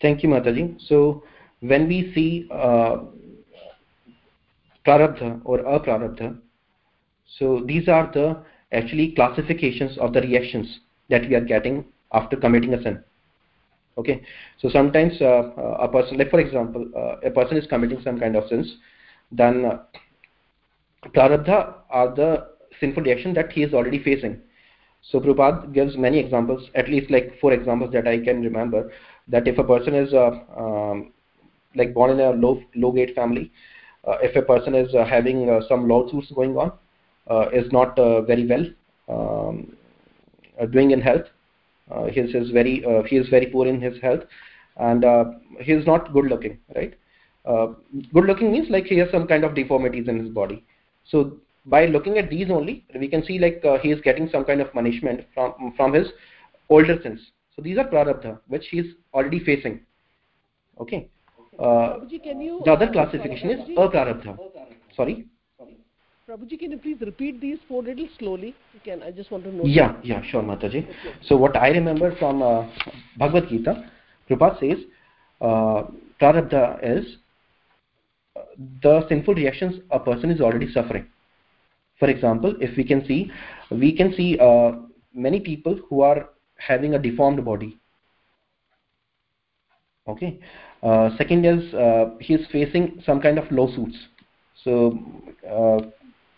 Thank 0.00 0.22
you 0.22 0.28
mataji. 0.28 0.80
So 0.88 1.24
when 1.60 1.88
we 1.88 2.12
see 2.14 2.48
uh, 2.50 2.98
prarabdha 4.86 5.40
or 5.44 5.58
aprarabdha 5.58 6.38
so 7.38 7.64
these 7.66 7.88
are 7.88 8.10
the 8.12 8.26
actually 8.72 9.12
classifications 9.16 9.98
of 9.98 10.12
the 10.12 10.20
reactions 10.20 10.80
that 11.10 11.28
we 11.28 11.34
are 11.34 11.44
getting 11.44 11.84
after 12.12 12.36
committing 12.36 12.74
a 12.74 12.82
sin. 12.82 13.02
Okay? 13.98 14.22
So 14.58 14.68
sometimes 14.68 15.20
uh, 15.20 15.50
a 15.80 15.88
person 15.88 16.18
like 16.18 16.30
for 16.30 16.40
example 16.40 16.88
uh, 16.96 17.28
a 17.28 17.30
person 17.30 17.56
is 17.56 17.66
committing 17.66 18.00
some 18.02 18.20
kind 18.20 18.36
of 18.36 18.48
sins 18.48 18.76
then 19.32 19.64
uh, 19.64 19.78
prarabdha 21.14 21.74
are 21.90 22.14
the 22.14 22.52
sinful 22.80 23.02
reaction 23.02 23.34
that 23.34 23.52
he 23.52 23.62
is 23.62 23.74
already 23.74 24.02
facing. 24.02 24.40
So 25.02 25.20
Prabhupada 25.20 25.72
gives 25.72 25.96
many 25.96 26.18
examples 26.18 26.68
at 26.74 26.88
least 26.88 27.10
like 27.10 27.38
four 27.40 27.52
examples 27.52 27.92
that 27.92 28.06
I 28.06 28.18
can 28.20 28.42
remember 28.42 28.92
that 29.28 29.46
if 29.48 29.58
a 29.58 29.64
person 29.64 29.94
is 29.94 30.12
uh, 30.14 30.30
um, 30.56 31.12
like 31.74 31.94
born 31.94 32.10
in 32.10 32.20
a 32.20 32.30
low 32.30 32.62
low 32.76 32.92
grade 32.92 33.14
family 33.14 33.50
uh, 34.06 34.16
if 34.22 34.36
a 34.36 34.42
person 34.42 34.74
is 34.74 34.94
uh, 34.94 35.04
having 35.04 35.48
uh, 35.50 35.60
some 35.68 35.88
lawsuits 35.88 36.30
going 36.32 36.56
on 36.56 36.72
uh, 37.30 37.48
is 37.52 37.70
not 37.72 37.98
uh, 37.98 38.22
very 38.22 38.46
well 38.46 38.66
um, 39.08 39.76
doing 40.72 40.90
in 40.90 41.00
health 41.00 41.26
he 42.10 42.20
is 42.20 42.50
very 42.50 42.84
he 43.08 43.16
is 43.16 43.28
very 43.28 43.46
poor 43.46 43.66
in 43.66 43.80
his 43.80 44.00
health 44.00 44.22
and 44.76 45.04
he 45.60 45.72
is 45.72 45.86
not 45.86 46.12
good 46.12 46.26
looking 46.26 46.58
right? 46.74 46.94
Good 48.12 48.24
looking 48.24 48.52
means 48.52 48.70
like 48.70 48.84
he 48.86 48.98
has 48.98 49.10
some 49.10 49.26
kind 49.26 49.44
of 49.44 49.54
deformities 49.54 50.08
in 50.08 50.18
his 50.18 50.28
body. 50.28 50.64
So 51.04 51.38
by 51.66 51.86
looking 51.86 52.18
at 52.18 52.28
these 52.28 52.50
only 52.50 52.84
we 52.98 53.08
can 53.08 53.24
see 53.24 53.38
like 53.38 53.62
he 53.82 53.90
is 53.90 54.00
getting 54.00 54.28
some 54.28 54.44
kind 54.44 54.60
of 54.60 54.72
punishment 54.72 55.20
from 55.34 55.72
from 55.76 55.92
his 55.92 56.08
older 56.68 56.98
sins 57.02 57.20
so 57.54 57.62
these 57.62 57.78
are 57.78 57.88
prarabdha 57.88 58.38
which 58.48 58.66
he 58.70 58.78
is 58.78 58.86
already 59.14 59.38
facing 59.44 59.80
okay 60.80 61.08
uh, 61.58 61.98
the 62.64 62.72
other 62.72 62.90
classification 62.90 63.50
is 63.50 63.60
aprarabdha 63.76 64.36
sorry 64.96 65.26
sorry. 65.56 65.76
Prabhuji, 66.28 66.58
can 66.58 66.70
you 66.70 66.78
please 66.78 66.96
repeat 67.00 67.40
these 67.40 67.58
four 67.68 67.82
little 67.82 68.08
slowly? 68.18 68.54
You 68.74 68.80
can. 68.84 69.02
I 69.02 69.10
just 69.10 69.30
want 69.32 69.42
to 69.44 69.52
know. 69.52 69.64
Yeah, 69.64 69.96
yeah, 70.04 70.22
sure, 70.22 70.40
Mataji. 70.40 70.86
So 71.26 71.36
what 71.36 71.56
I 71.56 71.70
remember 71.70 72.14
from 72.16 72.42
uh, 72.42 72.68
Bhagavad 73.18 73.48
Gita, 73.48 73.90
Prabhupada 74.30 74.60
says, 74.60 74.84
uh, 75.40 75.82
prarabdha 76.20 76.78
is 76.82 77.16
uh, 78.36 78.42
the 78.82 79.04
sinful 79.08 79.34
reactions 79.34 79.80
a 79.90 79.98
person 79.98 80.30
is 80.30 80.40
already 80.40 80.72
suffering. 80.72 81.06
For 81.98 82.08
example, 82.08 82.54
if 82.60 82.76
we 82.76 82.84
can 82.84 83.04
see, 83.06 83.30
we 83.70 83.96
can 83.96 84.12
see 84.14 84.38
uh, 84.38 84.72
many 85.14 85.40
people 85.40 85.78
who 85.88 86.02
are 86.02 86.30
having 86.56 86.94
a 86.94 86.98
deformed 86.98 87.44
body. 87.44 87.78
Okay. 90.08 90.40
Uh, 90.82 91.16
second 91.16 91.44
is 91.44 91.72
uh, 91.74 92.10
he 92.20 92.34
is 92.34 92.46
facing 92.50 93.02
some 93.06 93.20
kind 93.20 93.38
of 93.38 93.50
lawsuits. 93.52 93.96
So 94.64 94.98
uh, 95.48 95.78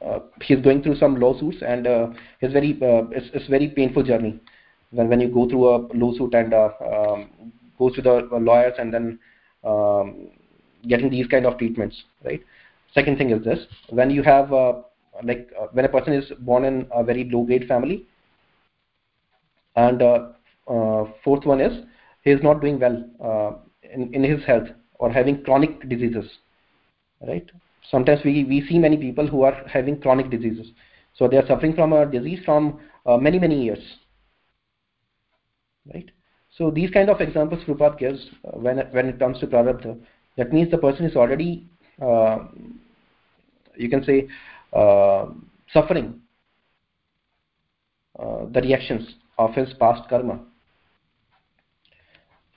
uh, 0.04 0.20
he's 0.42 0.60
going 0.60 0.82
through 0.82 0.96
some 0.96 1.16
lawsuits 1.16 1.58
and 1.66 1.86
uh, 1.86 2.08
very 2.42 2.72
uh, 2.82 3.08
it's, 3.10 3.26
it's 3.32 3.46
very 3.48 3.68
painful 3.68 4.02
journey 4.02 4.38
when 4.90 5.08
when 5.08 5.20
you 5.20 5.28
go 5.28 5.48
through 5.48 5.68
a 5.68 5.78
lawsuit 5.94 6.34
and 6.34 6.52
uh, 6.52 6.68
um, 6.80 7.52
go 7.78 7.88
to 7.88 8.02
the 8.02 8.28
lawyers 8.32 8.74
and 8.78 8.92
then 8.92 9.18
um, 9.64 10.28
getting 10.86 11.10
these 11.10 11.26
kind 11.26 11.46
of 11.46 11.56
treatments 11.58 12.04
right 12.24 12.42
second 12.92 13.16
thing 13.16 13.30
is 13.30 13.42
this 13.44 13.60
when 13.90 14.10
you 14.10 14.22
have 14.22 14.52
like 15.22 15.50
uh, 15.60 15.66
when 15.72 15.84
a 15.84 15.88
person 15.88 16.12
is 16.12 16.30
born 16.40 16.64
in 16.64 16.86
a 16.92 17.04
very 17.04 17.28
low 17.30 17.44
grade 17.44 17.66
family 17.68 18.06
and 19.76 20.02
uh, 20.02 20.28
uh, 20.68 21.04
fourth 21.22 21.44
one 21.44 21.60
is 21.60 21.84
he 22.22 22.30
is 22.30 22.42
not 22.42 22.60
doing 22.60 22.78
well 22.78 23.04
uh, 23.22 23.52
in, 23.92 24.12
in 24.14 24.22
his 24.24 24.44
health 24.44 24.68
or 24.98 25.10
having 25.10 25.42
chronic 25.44 25.88
diseases 25.88 26.38
right? 27.26 27.48
Sometimes 27.90 28.20
we, 28.24 28.44
we 28.44 28.66
see 28.68 28.78
many 28.78 28.96
people 28.96 29.26
who 29.26 29.42
are 29.42 29.62
having 29.68 30.00
chronic 30.00 30.30
diseases. 30.30 30.72
So 31.14 31.28
they 31.28 31.36
are 31.36 31.46
suffering 31.46 31.74
from 31.74 31.92
a 31.92 32.06
disease 32.06 32.40
from 32.44 32.80
uh, 33.06 33.16
many 33.18 33.38
many 33.38 33.62
years 33.62 33.82
right? 35.92 36.10
So 36.56 36.70
these 36.70 36.90
kind 36.90 37.10
of 37.10 37.20
examples 37.20 37.62
Prabhupada 37.64 37.98
gives 37.98 38.26
when 38.52 38.78
when 38.92 39.06
it 39.08 39.18
comes 39.18 39.38
to 39.40 39.46
prarabdha 39.46 39.98
that 40.36 40.52
means 40.52 40.70
the 40.70 40.78
person 40.78 41.04
is 41.04 41.16
already 41.16 41.68
you 43.76 43.88
can 43.88 44.04
say 44.04 44.28
suffering 44.74 46.20
uh, 48.18 48.46
the 48.52 48.60
reactions 48.60 49.14
of 49.38 49.54
his 49.54 49.72
past 49.80 50.08
karma. 50.08 50.40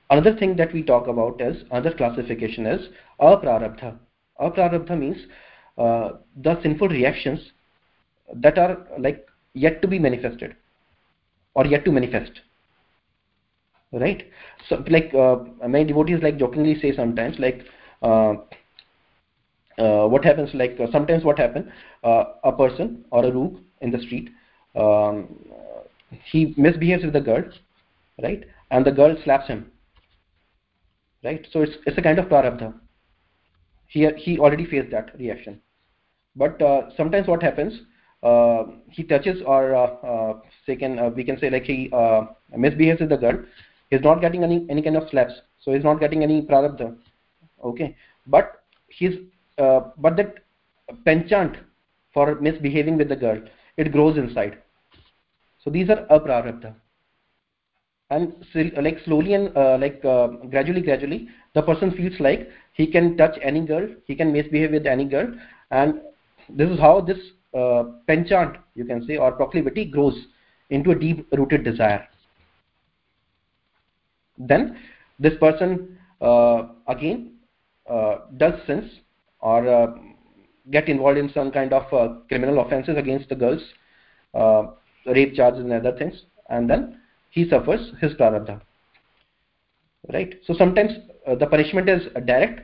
Another 0.10 0.36
thing 0.38 0.56
that 0.56 0.74
we 0.74 0.84
talk 0.84 1.08
about 1.08 1.42
is 1.42 1.64
another 1.72 1.94
classification 1.94 2.66
is 2.66 2.88
aprarabdha. 3.20 3.98
Aprarabdha 4.40 4.98
means 4.98 5.18
uh, 5.78 6.12
the 6.36 6.62
sinful 6.62 6.88
reactions 6.90 7.40
that 8.36 8.58
are 8.58 8.88
like 9.00 9.26
yet 9.54 9.82
to 9.82 9.88
be 9.88 10.00
manifested 10.00 10.56
or 11.56 11.66
yet 11.66 11.84
to 11.86 11.92
manifest 11.92 12.42
right? 13.92 14.24
So 14.68 14.84
like 14.90 15.14
uh, 15.14 15.38
many 15.68 15.86
devotees 15.86 16.22
like 16.22 16.38
jokingly 16.38 16.80
say 16.80 16.96
sometimes 16.96 17.38
like 17.40 17.62
uh, 18.02 18.34
uh, 18.34 18.36
what 19.78 20.26
happens 20.26 20.50
like 20.54 20.80
uh, 20.80 20.92
sometimes 20.92 21.24
what 21.24 21.38
happen 21.38 21.72
uh, 22.04 22.24
a 22.44 22.52
person 22.52 23.06
or 23.12 23.26
a 23.26 23.32
rook 23.32 23.60
in 23.82 23.92
the 23.92 24.00
street 24.00 24.30
um, 24.76 25.28
he 26.26 26.54
misbehaves 26.58 27.04
with 27.04 27.13
the 27.13 27.22
girl 27.22 27.44
right? 28.22 28.44
And 28.72 28.86
the 28.86 28.92
girl 28.92 29.16
slaps 29.24 29.48
him 29.48 29.72
right? 31.24 31.46
So 31.52 31.62
it's 31.62 31.74
it's 31.86 31.98
a 31.98 32.02
kind 32.02 32.20
of 32.20 32.26
prarabdha. 32.26 32.74
He 33.88 34.08
he 34.18 34.40
already 34.40 34.66
faced 34.66 34.92
that 34.92 35.18
reaction. 35.18 35.62
But 36.36 36.62
uh, 36.62 36.90
sometimes 36.96 37.28
what 37.28 37.42
happens 37.42 37.74
uh, 38.24 38.63
he 38.90 39.04
touches 39.04 39.42
or 39.46 39.76
uh, 39.76 39.86
uh 39.86 40.40
second 40.66 41.00
uh, 41.00 41.10
we 41.10 41.24
can 41.24 41.40
say 41.40 41.50
like 41.50 41.63
he 41.63 41.90
uh, 41.94 42.26
misbehaves 42.56 43.00
with 43.00 43.10
the 43.10 43.18
girl 43.18 43.44
he's 43.90 44.02
not 44.02 44.22
getting 44.22 44.44
any 44.44 44.66
any 44.70 44.82
kind 44.82 44.98
of 44.98 45.10
slaps. 45.10 45.34
So 45.62 45.74
he's 45.74 45.84
not 45.84 46.00
getting 46.00 46.24
any 46.24 46.42
prarabdha 46.42 46.96
okay? 47.63 47.96
But 48.26 48.63
he's 48.88 49.13
but 49.58 50.15
that 50.15 50.36
penchant 51.06 51.58
for 52.13 52.36
misbehaving 52.36 52.98
with 52.98 53.10
the 53.10 53.15
girl 53.15 53.39
it 53.78 53.91
grows 53.91 54.17
inside. 54.17 54.58
So 55.63 55.70
these 55.70 55.89
are 55.89 56.06
aprarabdha 56.10 56.76
and 58.10 58.34
like 58.82 59.00
slowly 59.04 59.34
and 59.34 59.54
like 59.82 60.02
gradually 60.50 60.82
gradually 60.82 61.28
the 61.54 61.62
person 61.62 61.91
feels 61.91 62.17
like 62.20 62.50
he 62.74 62.88
can 62.88 63.17
touch 63.17 63.38
any 63.41 63.65
girl 63.65 63.88
he 64.06 64.15
can 64.15 64.32
misbehave 64.32 64.72
with 64.72 64.86
any 64.86 65.06
girl 65.06 65.28
and 65.72 66.02
this 66.50 66.70
is 66.70 66.80
how 66.80 67.02
this 67.02 67.17
uh, 67.54 67.84
penchant 68.08 68.56
you 68.76 68.86
can 68.86 69.06
say 69.06 69.17
or 69.17 69.32
proclivity 69.32 69.86
grows 69.86 70.15
into 70.70 70.91
a 70.91 70.96
deep 70.96 71.28
rooted 71.32 71.63
desire. 71.63 72.08
Then 74.38 74.78
this 75.20 75.34
person 75.39 75.98
uh, 76.22 76.70
again 76.88 77.34
uh, 77.89 78.20
does 78.38 78.54
sins 78.67 78.86
or 79.48 79.68
uh, 79.78 79.88
get 80.72 80.90
involved 80.90 81.18
in 81.18 81.30
some 81.34 81.52
kind 81.52 81.74
of 81.74 81.92
uh, 81.94 82.16
criminal 82.30 82.60
offenses 82.60 82.98
against 82.98 83.30
the 83.30 83.36
girls 83.36 83.62
uh, 84.34 84.64
rape 85.18 85.36
charges 85.36 85.62
and 85.62 85.74
other 85.74 85.98
things 85.98 86.24
and 86.50 86.70
then 86.70 87.00
he 87.30 87.50
suffers 87.50 87.92
his 88.02 88.14
prarabdha. 88.14 88.62
Right? 90.14 90.34
So 90.46 90.54
sometimes 90.54 90.92
uh, 91.26 91.36
the 91.36 91.48
punishment 91.48 91.90
is 91.90 92.02
direct 92.26 92.62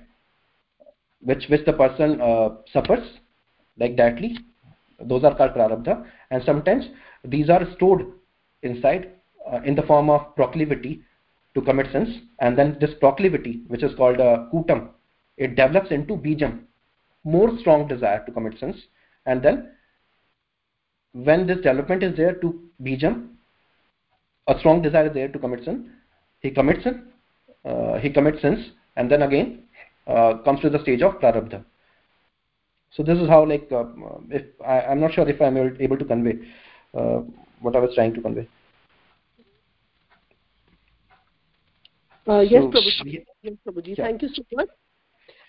which 1.21 1.45
which 1.47 1.65
the 1.65 1.73
person 1.73 2.19
uh, 2.21 2.49
suffers 2.71 3.05
like 3.77 3.95
directly 3.95 4.37
those 4.99 5.23
are 5.23 5.35
called 5.35 5.53
prarabdha. 5.53 6.05
And 6.31 6.43
sometimes 6.43 6.85
these 7.23 7.49
are 7.49 7.63
stored 7.75 8.03
inside 8.61 9.11
uh, 9.51 9.61
in 9.61 9.75
the 9.75 9.81
form 9.83 10.09
of 10.09 10.35
proclivity 10.35 11.01
to 11.55 11.61
commit 11.61 11.91
sins. 11.91 12.09
And 12.39 12.57
then 12.57 12.77
this 12.79 12.91
proclivity 12.99 13.63
which 13.67 13.83
is 13.83 13.95
called 13.95 14.17
kutam 14.53 14.89
it 15.37 15.55
develops 15.55 15.91
into 15.91 16.15
bijam 16.15 16.61
more 17.23 17.57
strong 17.59 17.87
desire 17.87 18.23
to 18.25 18.31
commit 18.31 18.57
sins 18.59 18.75
and 19.25 19.41
then 19.41 19.71
when 21.13 21.47
this 21.47 21.57
development 21.57 22.03
is 22.03 22.15
there 22.17 22.33
to 22.35 22.59
bijam 22.81 23.29
a 24.47 24.57
strong 24.59 24.81
desire 24.81 25.07
is 25.07 25.13
there 25.13 25.27
to 25.27 25.39
commit 25.39 25.63
sin 25.63 25.91
he 26.41 26.51
commits 26.51 26.83
sin 26.83 27.03
uh, 27.65 27.97
he 27.99 28.09
commits 28.09 28.41
sins 28.41 28.71
and 28.97 29.09
then 29.09 29.21
again 29.21 29.63
uh, 30.07 30.33
comes 30.45 30.59
to 30.61 30.69
the 30.69 30.81
stage 30.81 31.01
of 31.01 31.13
prarabdha 31.21 31.63
so 32.91 33.03
this 33.03 33.17
is 33.17 33.29
how 33.29 33.45
like 33.45 33.71
uh, 33.71 33.85
if 34.29 34.45
I, 34.65 34.81
am 34.91 34.99
not 34.99 35.13
sure 35.13 35.27
if 35.29 35.41
i'm 35.41 35.57
able 35.57 35.97
to 35.97 36.05
convey 36.05 36.35
uh, 36.93 37.19
what 37.61 37.75
i 37.75 37.79
was 37.79 37.95
trying 37.95 38.13
to 38.15 38.21
convey 38.21 38.47
uh, 42.27 42.39
yes 42.39 42.63
so, 42.63 42.69
Prabhuji. 42.69 43.25
yes 43.43 43.53
Prabhuji. 43.65 43.97
Yeah. 43.97 44.05
thank 44.05 44.21
you 44.21 44.29
so 44.29 44.43
much 44.53 44.69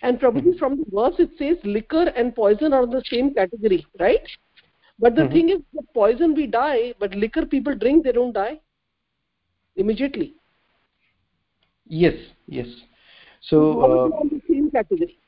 and 0.04 0.20
Prabhuji 0.20 0.50
mm-hmm. 0.50 0.58
from 0.58 0.78
the 0.78 0.84
verse 0.92 1.18
it 1.18 1.30
says 1.38 1.56
liquor 1.64 2.04
and 2.20 2.34
poison 2.34 2.72
are 2.72 2.86
the 2.86 3.02
same 3.10 3.34
category 3.34 3.84
right? 3.98 4.26
But 4.98 5.16
the 5.16 5.22
mm-hmm. 5.22 5.32
thing 5.32 5.48
is 5.48 5.60
the 5.72 5.82
poison 5.94 6.34
we 6.34 6.46
die 6.46 6.94
but 7.00 7.14
liquor 7.14 7.44
people 7.46 7.74
drink 7.74 8.04
they 8.04 8.12
don't 8.12 8.32
die 8.32 8.60
immediately. 9.76 10.34
Yes 11.86 12.14
yes. 12.46 12.66
So 13.50 13.80
uh, 13.86 14.38
same 14.48 14.70
category? 14.70 15.18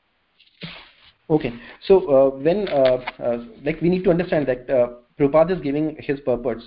Okay. 1.29 1.53
So 1.81 1.97
uh, 2.09 2.29
when 2.37 2.67
uh, 2.69 3.03
uh, 3.19 3.37
like 3.63 3.81
we 3.81 3.89
need 3.89 4.03
to 4.05 4.09
understand 4.09 4.47
that 4.47 4.69
uh, 4.69 4.87
Prabhupada 5.19 5.57
is 5.57 5.61
giving 5.61 5.97
his 5.99 6.19
purports, 6.21 6.63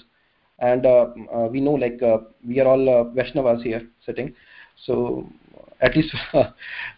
and 0.59 0.85
uh, 0.85 1.07
uh, 1.35 1.49
we 1.51 1.61
know 1.61 1.73
like 1.73 2.03
uh, 2.03 2.19
we 2.47 2.61
are 2.61 2.69
all 2.69 2.89
uh, 2.89 3.05
Vaishnavas 3.15 3.63
here 3.63 3.83
sitting, 4.05 4.35
so 4.85 5.27
at 5.81 5.97
least 5.97 6.15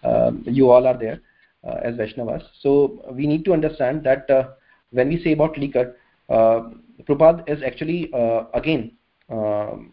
um, 0.05 0.43
you 0.47 0.71
all 0.71 0.87
are 0.87 0.99
there 0.99 1.21
uh, 1.67 1.77
as 1.83 1.95
Vaishnavas. 1.97 2.43
So 2.61 3.05
we 3.13 3.27
need 3.27 3.45
to 3.45 3.53
understand 3.53 4.05
that 4.05 4.29
uh, 4.31 4.51
when 4.91 5.09
we 5.09 5.23
say 5.23 5.33
about 5.33 5.57
liquor, 5.59 5.97
uh, 6.29 6.71
Prabhupada 7.09 7.49
is 7.49 7.63
actually 7.63 8.11
uh, 8.13 8.45
again 8.55 8.93
um, 9.29 9.93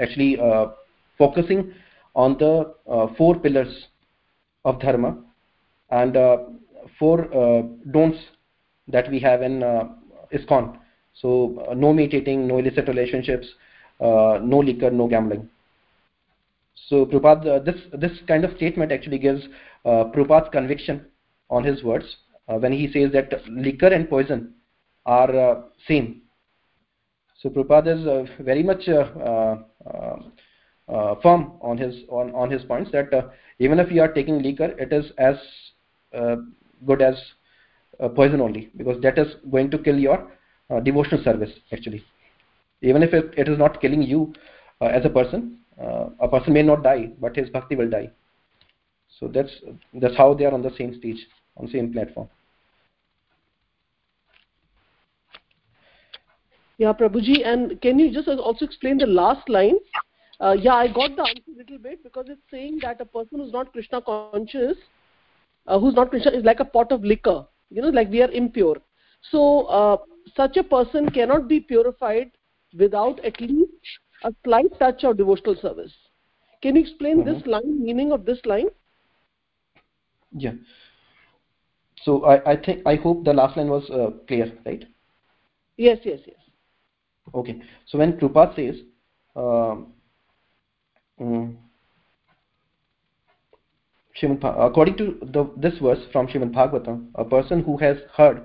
actually 0.00 0.38
focusing 1.18 1.72
on 2.14 2.36
the 2.38 2.74
four 3.16 3.38
pillars 3.38 3.86
of 4.64 4.80
dharma 4.80 5.16
and 5.90 6.16
four 6.98 7.28
don'ts 7.90 8.18
that 8.92 9.10
we 9.10 9.18
have 9.20 9.42
in 9.42 9.62
uh, 9.62 9.88
ISKCON. 10.32 10.78
So 11.14 11.66
uh, 11.68 11.74
no 11.74 11.92
meat 11.92 12.14
eating, 12.14 12.46
no 12.46 12.58
illicit 12.58 12.88
relationships, 12.88 13.46
uh, 14.00 14.38
no 14.42 14.58
liquor, 14.58 14.90
no 14.90 15.08
gambling. 15.08 15.48
So 16.90 17.06
Prabhupada, 17.06 17.46
uh, 17.46 17.58
this 17.60 17.76
this 17.92 18.10
kind 18.26 18.44
of 18.44 18.56
statement 18.56 18.90
actually 18.90 19.18
gives 19.18 19.44
uh, 19.84 20.10
Prabhupada's 20.12 20.48
conviction 20.50 21.06
on 21.48 21.62
his 21.62 21.84
words 21.84 22.16
uh, 22.48 22.56
when 22.56 22.72
he 22.72 22.90
says 22.92 23.12
that 23.12 23.30
liquor 23.48 23.86
and 23.86 24.10
poison 24.10 24.54
are 25.06 25.30
uh, 25.30 25.62
same. 25.86 26.22
So 27.40 27.48
Prabhupada 27.48 28.00
is 28.00 28.06
uh, 28.08 28.42
very 28.42 28.64
much 28.64 28.88
uh, 28.88 29.58
uh, 30.88 31.14
firm 31.22 31.52
on 31.62 31.78
his 31.78 31.94
on, 32.08 32.34
on 32.34 32.50
his 32.50 32.64
points 32.64 32.90
that 32.90 33.08
even 33.60 33.78
if 33.78 33.92
you 33.92 34.02
are 34.02 34.12
taking 34.12 34.42
liquor, 34.42 34.74
it 34.76 34.92
is 34.92 35.12
as 35.16 35.36
good 36.84 37.02
as 37.02 37.14
poison 38.16 38.40
only 38.40 38.68
because 38.76 39.00
that 39.02 39.16
is 39.16 39.36
going 39.52 39.70
to 39.70 39.78
kill 39.78 39.96
your 39.96 40.28
devotional 40.82 41.22
service 41.22 41.52
actually. 41.70 42.02
Even 42.82 43.04
if 43.04 43.14
it, 43.14 43.32
it 43.36 43.48
is 43.48 43.58
not 43.58 43.80
killing 43.80 44.02
you 44.02 44.34
as 44.80 45.04
a 45.04 45.10
person, 45.10 45.59
a 45.80 46.28
person 46.28 46.52
may 46.52 46.62
not 46.62 46.82
die, 46.82 47.10
but 47.20 47.36
his 47.36 47.48
bhakti 47.50 47.76
will 47.76 47.90
die. 47.90 48.10
So 49.18 49.28
that's 49.28 49.50
that's 49.94 50.16
how 50.16 50.34
they 50.34 50.44
are 50.44 50.52
on 50.52 50.62
the 50.62 50.74
same 50.76 50.94
stage, 50.98 51.26
on 51.56 51.66
the 51.66 51.72
same 51.72 51.92
platform. 51.92 52.28
Yeah, 56.78 56.94
Prabhuji, 56.94 57.46
and 57.46 57.78
can 57.82 57.98
you 57.98 58.10
just 58.10 58.26
also 58.26 58.64
explain 58.64 58.96
the 58.96 59.06
last 59.06 59.48
line? 59.50 59.76
Uh, 60.40 60.52
yeah, 60.52 60.74
I 60.74 60.88
got 60.88 61.14
the 61.14 61.22
answer 61.22 61.50
a 61.54 61.58
little 61.58 61.76
bit 61.76 62.02
because 62.02 62.24
it's 62.28 62.40
saying 62.50 62.78
that 62.80 63.00
a 63.02 63.04
person 63.04 63.38
who's 63.38 63.52
not 63.52 63.70
Krishna 63.72 64.00
conscious, 64.00 64.78
uh, 65.66 65.78
who's 65.78 65.94
not 65.94 66.08
Krishna, 66.08 66.30
is 66.30 66.42
like 66.42 66.60
a 66.60 66.64
pot 66.64 66.90
of 66.90 67.04
liquor. 67.04 67.44
You 67.68 67.82
know, 67.82 67.90
like 67.90 68.08
we 68.08 68.22
are 68.22 68.30
impure. 68.30 68.78
So 69.30 69.66
uh, 69.66 69.98
such 70.34 70.56
a 70.56 70.62
person 70.62 71.10
cannot 71.10 71.48
be 71.48 71.60
purified 71.60 72.30
without 72.78 73.22
at 73.26 73.38
least 73.38 73.70
a 74.24 74.32
slight 74.44 74.78
touch 74.78 75.04
of 75.04 75.16
devotional 75.16 75.56
service. 75.56 75.92
Can 76.62 76.76
you 76.76 76.82
explain 76.82 77.18
Mhm. 77.18 77.24
this 77.24 77.46
line, 77.46 77.82
meaning 77.82 78.12
of 78.12 78.24
this 78.24 78.44
line? 78.44 78.68
Yeah. 80.32 80.54
So 82.02 82.24
I, 82.24 82.52
I 82.52 82.56
think 82.56 82.82
I 82.86 82.96
hope 82.96 83.24
the 83.24 83.32
last 83.32 83.56
line 83.56 83.68
was 83.68 83.88
uh, 83.90 84.10
clear, 84.26 84.52
right? 84.64 84.84
Yes, 85.76 85.98
yes, 86.04 86.20
yes. 86.26 86.36
Okay. 87.34 87.60
So 87.86 87.98
when 87.98 88.12
Prabhupada 88.18 88.54
says, 88.56 88.80
um, 89.36 89.92
mm, 91.20 91.56
according 94.42 94.96
to 94.96 95.18
the, 95.22 95.50
this 95.56 95.78
verse 95.78 96.00
from 96.12 96.26
Srimad 96.26 96.52
Bhagavatam, 96.52 97.08
a 97.14 97.24
person 97.24 97.62
who 97.62 97.76
has 97.78 97.96
heard 98.16 98.42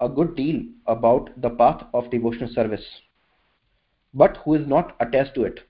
a 0.00 0.08
good 0.08 0.34
deal 0.36 0.62
about 0.86 1.30
the 1.40 1.50
path 1.50 1.84
of 1.94 2.10
devotional 2.10 2.48
service, 2.52 2.84
but 4.14 4.38
who 4.38 4.54
is 4.54 4.66
not 4.66 4.96
attached 5.00 5.34
to 5.34 5.44
it, 5.44 5.60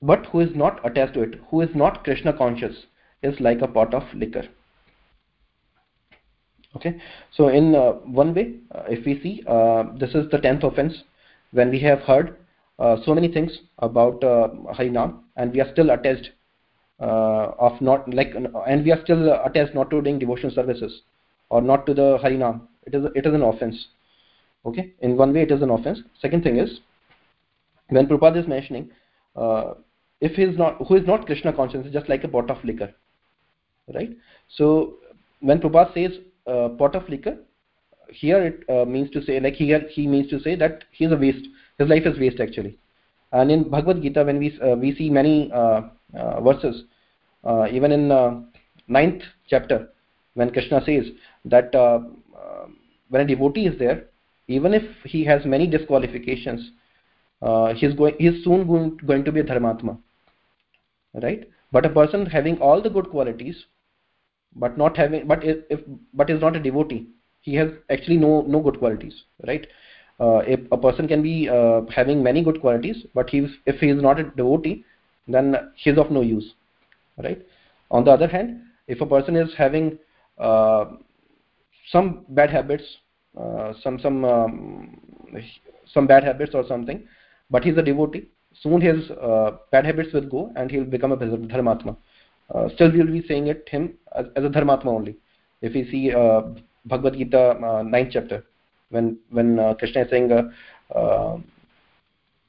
but 0.00 0.26
who 0.26 0.40
is 0.40 0.54
not 0.54 0.84
attached 0.84 1.14
to 1.14 1.22
it, 1.22 1.40
who 1.50 1.60
is 1.60 1.70
not 1.74 2.04
Krishna 2.04 2.32
conscious, 2.32 2.86
is 3.22 3.40
like 3.40 3.60
a 3.62 3.68
pot 3.68 3.94
of 3.94 4.02
liquor. 4.14 4.44
Okay, 6.76 7.00
so 7.32 7.48
in 7.48 7.74
uh, 7.74 7.92
one 8.04 8.34
way, 8.34 8.54
uh, 8.74 8.82
if 8.88 9.04
we 9.04 9.20
see, 9.20 9.42
uh, 9.46 9.84
this 9.98 10.14
is 10.14 10.30
the 10.30 10.38
tenth 10.38 10.62
offense 10.62 11.02
when 11.52 11.70
we 11.70 11.80
have 11.80 12.00
heard 12.00 12.36
uh, 12.78 12.96
so 13.04 13.14
many 13.14 13.28
things 13.28 13.58
about 13.78 14.22
uh, 14.22 14.48
Harinam 14.74 15.20
and 15.36 15.52
we 15.52 15.60
are 15.60 15.72
still 15.72 15.90
attached 15.90 16.30
uh, 17.00 17.52
of 17.58 17.80
not 17.80 18.12
like, 18.12 18.34
and 18.34 18.84
we 18.84 18.92
are 18.92 19.02
still 19.02 19.32
attached 19.44 19.74
not 19.74 19.90
to 19.90 20.02
doing 20.02 20.18
devotional 20.18 20.52
services 20.52 21.02
or 21.48 21.62
not 21.62 21.86
to 21.86 21.94
the 21.94 22.18
Harinam. 22.22 22.60
It 22.84 22.94
is 22.94 23.04
it 23.14 23.26
is 23.26 23.34
an 23.34 23.42
offense. 23.42 23.88
Okay, 24.68 24.92
in 25.00 25.16
one 25.16 25.32
way 25.32 25.42
it 25.42 25.50
is 25.50 25.62
an 25.62 25.70
offense. 25.70 26.00
Second 26.20 26.42
thing 26.42 26.58
is 26.58 26.80
when 27.88 28.06
Prabhupada 28.06 28.42
is 28.42 28.46
mentioning, 28.46 28.90
uh, 29.34 29.74
if 30.20 30.32
he 30.32 30.42
is 30.42 30.58
not 30.58 30.76
who 30.86 30.96
is 30.96 31.06
not 31.06 31.24
Krishna 31.24 31.52
conscious, 31.54 31.86
is 31.86 31.92
just 31.92 32.08
like 32.08 32.22
a 32.24 32.28
pot 32.28 32.50
of 32.50 32.62
liquor, 32.64 32.92
right? 33.94 34.10
So 34.48 34.96
when 35.40 35.60
Prabhupada 35.60 35.94
says 35.94 36.18
uh, 36.46 36.68
pot 36.70 36.94
of 36.94 37.08
liquor, 37.08 37.38
here 38.10 38.42
it 38.42 38.64
uh, 38.68 38.84
means 38.84 39.10
to 39.12 39.22
say 39.22 39.40
like 39.40 39.54
here 39.54 39.86
he 39.90 40.06
means 40.06 40.28
to 40.30 40.40
say 40.40 40.54
that 40.56 40.84
he 40.92 41.06
is 41.06 41.12
a 41.12 41.16
waste. 41.16 41.48
His 41.78 41.88
life 41.88 42.04
is 42.04 42.18
waste 42.18 42.40
actually. 42.40 42.76
And 43.32 43.50
in 43.50 43.70
Bhagavad 43.70 44.02
Gita, 44.02 44.24
when 44.24 44.38
we 44.38 44.58
uh, 44.60 44.74
we 44.74 44.94
see 44.94 45.08
many 45.08 45.50
uh, 45.52 45.82
uh, 46.14 46.40
verses, 46.42 46.84
even 47.72 47.92
in 47.92 48.08
ninth 48.88 49.22
chapter, 49.48 49.88
when 50.34 50.50
Krishna 50.50 50.82
says 50.84 51.06
that 51.46 51.72
when 53.10 53.22
a 53.22 53.26
devotee 53.26 53.66
is 53.66 53.78
there, 53.78 54.08
even 54.48 54.74
if 54.74 54.82
he 55.04 55.24
has 55.24 55.44
many 55.44 55.66
disqualifications, 55.66 56.72
uh, 57.42 57.74
he's 57.74 57.94
going 57.94 58.14
he's 58.18 58.42
soon 58.42 58.66
going, 58.66 59.24
to 59.24 59.32
be 59.32 59.40
a 59.40 59.44
dharmatma 59.44 59.98
right? 61.22 61.48
But 61.72 61.86
a 61.86 61.90
person 61.90 62.26
having 62.26 62.58
all 62.58 62.82
the 62.82 62.90
good 62.90 63.10
qualities 63.10 63.64
but 64.56 64.78
not 64.78 64.96
having 64.96 65.26
but 65.26 65.44
if, 65.44 65.80
but 66.14 66.30
is 66.30 66.40
not 66.40 66.56
a 66.56 66.60
devotee 66.60 67.06
he 67.40 67.54
has 67.54 67.70
actually 67.90 68.16
no 68.16 68.42
no 68.42 68.60
good 68.60 68.78
qualities 68.78 69.22
right? 69.46 69.66
Uh, 70.20 70.38
if 70.38 70.60
a 70.72 70.76
person 70.76 71.06
can 71.06 71.22
be 71.22 71.48
uh, 71.48 71.82
having 71.94 72.22
many 72.22 72.42
good 72.42 72.60
qualities 72.60 73.04
but 73.14 73.30
he 73.30 73.46
if 73.66 73.76
he 73.76 73.88
is 73.88 74.02
not 74.02 74.18
a 74.18 74.24
devotee 74.24 74.84
then 75.28 75.54
he 75.76 75.90
is 75.90 75.98
of 75.98 76.10
no 76.10 76.22
use 76.22 76.54
right? 77.22 77.46
On 77.90 78.04
the 78.04 78.10
other 78.10 78.28
hand 78.28 78.62
if 78.86 79.00
a 79.00 79.06
person 79.06 79.36
is 79.36 79.50
having 79.56 79.98
uh, 80.38 80.86
some 81.92 82.24
bad 82.30 82.50
habits 82.50 82.84
some 83.82 83.98
some 83.98 84.24
um, 84.24 85.00
some 85.92 86.06
bad 86.06 86.24
habits 86.24 86.54
or 86.54 86.66
something. 86.66 87.06
But 87.50 87.64
he's 87.64 87.76
a 87.76 87.82
devotee. 87.82 88.28
Soon 88.60 88.80
his 88.80 89.10
uh, 89.10 89.58
bad 89.70 89.86
habits 89.86 90.12
will 90.12 90.28
go 90.28 90.52
and 90.56 90.70
he'll 90.70 90.84
become 90.84 91.12
a 91.12 91.16
dharmatma. 91.16 91.96
Uh, 92.54 92.68
still 92.74 92.90
we 92.90 92.98
will 92.98 93.12
be 93.12 93.26
saying 93.26 93.46
it 93.46 93.68
him 93.68 93.94
as, 94.16 94.26
as 94.36 94.44
a 94.44 94.48
dharmatma 94.48 94.86
only. 94.86 95.16
If 95.62 95.74
we 95.74 95.88
see 95.90 96.14
uh, 96.14 96.42
bhagavad 96.86 97.14
gita 97.14 97.50
uh, 97.50 97.82
9th 97.82 98.10
chapter 98.12 98.44
when 98.90 99.18
when 99.30 99.58
uh, 99.58 99.74
krishna 99.74 100.02
is 100.02 100.10
saying 100.10 100.30
uh, 100.32 100.42
uh, 100.96 101.36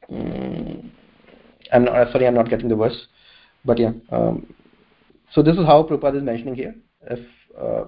mm, 0.10 0.90
i'm 1.74 1.88
uh, 1.88 2.10
sorry 2.12 2.28
i'm 2.28 2.36
not 2.36 2.50
getting 2.50 2.70
the 2.70 2.76
verse 2.76 3.08
but 3.66 3.78
yeah 3.78 3.92
um, 4.12 4.46
so 5.32 5.44
this 5.44 5.56
is 5.58 5.66
how 5.66 5.84
Prabhupada 5.84 6.18
is 6.18 6.24
mentioning 6.24 6.56
here. 6.56 6.76
If 7.10 7.20
uh, 7.60 7.86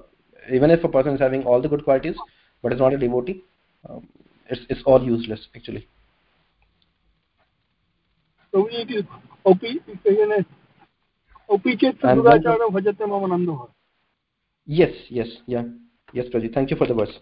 even 0.54 0.70
if 0.70 0.84
a 0.84 0.88
person 0.88 1.14
is 1.14 1.20
having 1.20 1.44
all 1.44 1.62
the 1.62 1.68
good 1.68 1.84
qualities 1.84 2.16
but 2.62 2.74
is 2.74 2.80
not 2.80 2.94
a 2.94 2.98
devotee, 2.98 3.44
um, 3.90 4.08
it's, 4.48 4.62
it's 4.70 4.82
all 4.86 5.04
useless 5.04 5.48
actually. 5.56 5.88
So 8.54 8.66
we 8.66 8.78
need 8.78 8.88
to 8.90 9.04
Yes, 14.66 14.92
yes, 15.10 15.28
yeah. 15.48 15.64
Yes, 16.14 16.28
Praji, 16.34 16.54
thank 16.54 16.70
you 16.70 16.78
for 16.78 16.88
the 16.88 16.94
verse. 16.94 17.14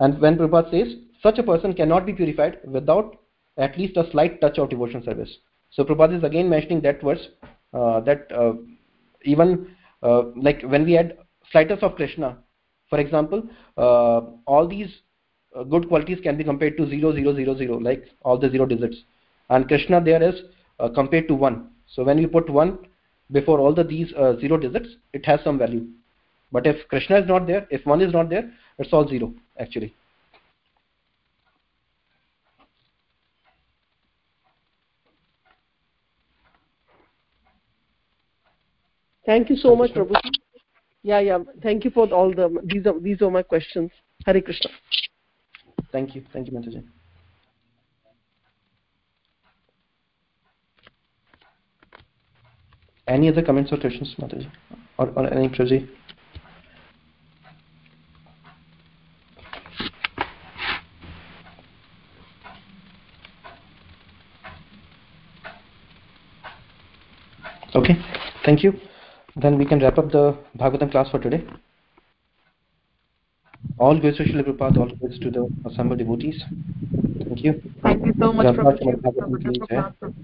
And 0.00 0.20
when 0.20 0.36
Prabhupada 0.36 0.70
says, 0.70 0.94
such 1.22 1.38
a 1.38 1.42
person 1.42 1.72
cannot 1.74 2.06
be 2.06 2.12
purified 2.12 2.58
without 2.66 3.16
at 3.56 3.76
least 3.76 3.96
a 3.96 4.08
slight 4.10 4.40
touch 4.40 4.58
of 4.58 4.70
devotion 4.70 5.02
service. 5.04 5.38
So 5.70 5.84
Prabhupada 5.84 6.18
is 6.18 6.24
again 6.24 6.48
mentioning 6.48 6.80
that 6.82 7.02
verse 7.02 7.28
uh, 7.72 8.00
that 8.00 8.30
uh, 8.32 8.54
even 9.22 9.74
uh, 10.02 10.22
like 10.36 10.62
when 10.62 10.84
we 10.84 10.96
add 10.96 11.18
slightest 11.50 11.82
of 11.82 11.96
Krishna 11.96 12.38
for 12.88 12.98
example, 12.98 13.42
uh, 13.76 14.20
all 14.46 14.66
these 14.66 14.88
uh, 15.54 15.62
good 15.64 15.88
qualities 15.88 16.18
can 16.22 16.36
be 16.36 16.44
compared 16.44 16.76
to 16.76 16.88
0, 16.88 17.14
0, 17.14 17.34
0, 17.34 17.56
0, 17.56 17.78
like 17.78 18.04
all 18.22 18.38
the 18.38 18.50
zero 18.50 18.66
digits. 18.66 18.96
And 19.50 19.66
Krishna 19.68 20.02
there 20.02 20.22
is 20.22 20.34
uh, 20.78 20.88
compared 20.88 21.28
to 21.28 21.34
1. 21.34 21.70
So 21.86 22.04
when 22.04 22.18
you 22.18 22.28
put 22.28 22.48
1 22.48 22.78
before 23.30 23.58
all 23.58 23.74
the 23.74 23.84
these 23.84 24.12
uh, 24.14 24.38
zero 24.40 24.56
digits, 24.56 24.88
it 25.12 25.24
has 25.26 25.40
some 25.44 25.58
value. 25.58 25.86
But 26.50 26.66
if 26.66 26.88
Krishna 26.88 27.18
is 27.18 27.28
not 27.28 27.46
there, 27.46 27.66
if 27.70 27.84
1 27.84 28.00
is 28.00 28.12
not 28.12 28.30
there, 28.30 28.50
it's 28.78 28.92
all 28.92 29.06
0 29.06 29.34
actually. 29.58 29.94
Thank 39.26 39.50
you 39.50 39.56
so 39.56 39.76
much, 39.76 39.92
Krishna. 39.92 40.22
Yeah, 41.08 41.20
yeah. 41.20 41.38
Thank 41.62 41.86
you 41.86 41.90
for 41.90 42.06
all 42.12 42.34
the 42.34 42.60
these 42.64 42.84
are 42.84 43.00
these 43.00 43.22
are 43.22 43.30
my 43.30 43.42
questions. 43.42 43.90
Hare 44.26 44.42
Krishna. 44.42 44.70
Thank 45.90 46.14
you. 46.14 46.22
Thank 46.34 46.48
you, 46.48 46.52
Mataji. 46.52 46.84
Any 53.06 53.30
other 53.30 53.40
comments 53.42 53.72
or 53.72 53.78
questions, 53.78 54.14
Mataji? 54.20 54.52
Or, 54.98 55.08
or 55.16 55.32
any 55.32 55.48
Prabhuji? 55.48 55.88
Okay, 67.74 67.96
thank 68.44 68.62
you. 68.62 68.87
Then 69.36 69.58
we 69.58 69.64
can 69.66 69.80
wrap 69.80 69.98
up 69.98 70.10
the 70.10 70.36
Bhagavatam 70.58 70.90
class 70.90 71.10
for 71.10 71.18
today. 71.18 71.44
All 73.78 73.98
glories 73.98 74.16
to 74.18 74.24
Srila 74.24 74.44
Prabhupada, 74.44 74.78
all 74.78 74.88
glories 74.96 75.18
to 75.20 75.30
the 75.30 75.48
assembled 75.66 75.98
devotees. 75.98 76.42
Thank 77.18 77.44
you. 77.44 77.62
Thank 77.82 78.06
you 78.06 78.14
so 78.18 78.32
much, 78.32 78.46
Prabhupada, 78.46 78.78
Prabhuji. 78.78 79.00
Bhagavatam 79.00 79.30
Prabhupada, 79.30 79.42
please? 79.42 79.58
Prabhupada, 79.70 80.14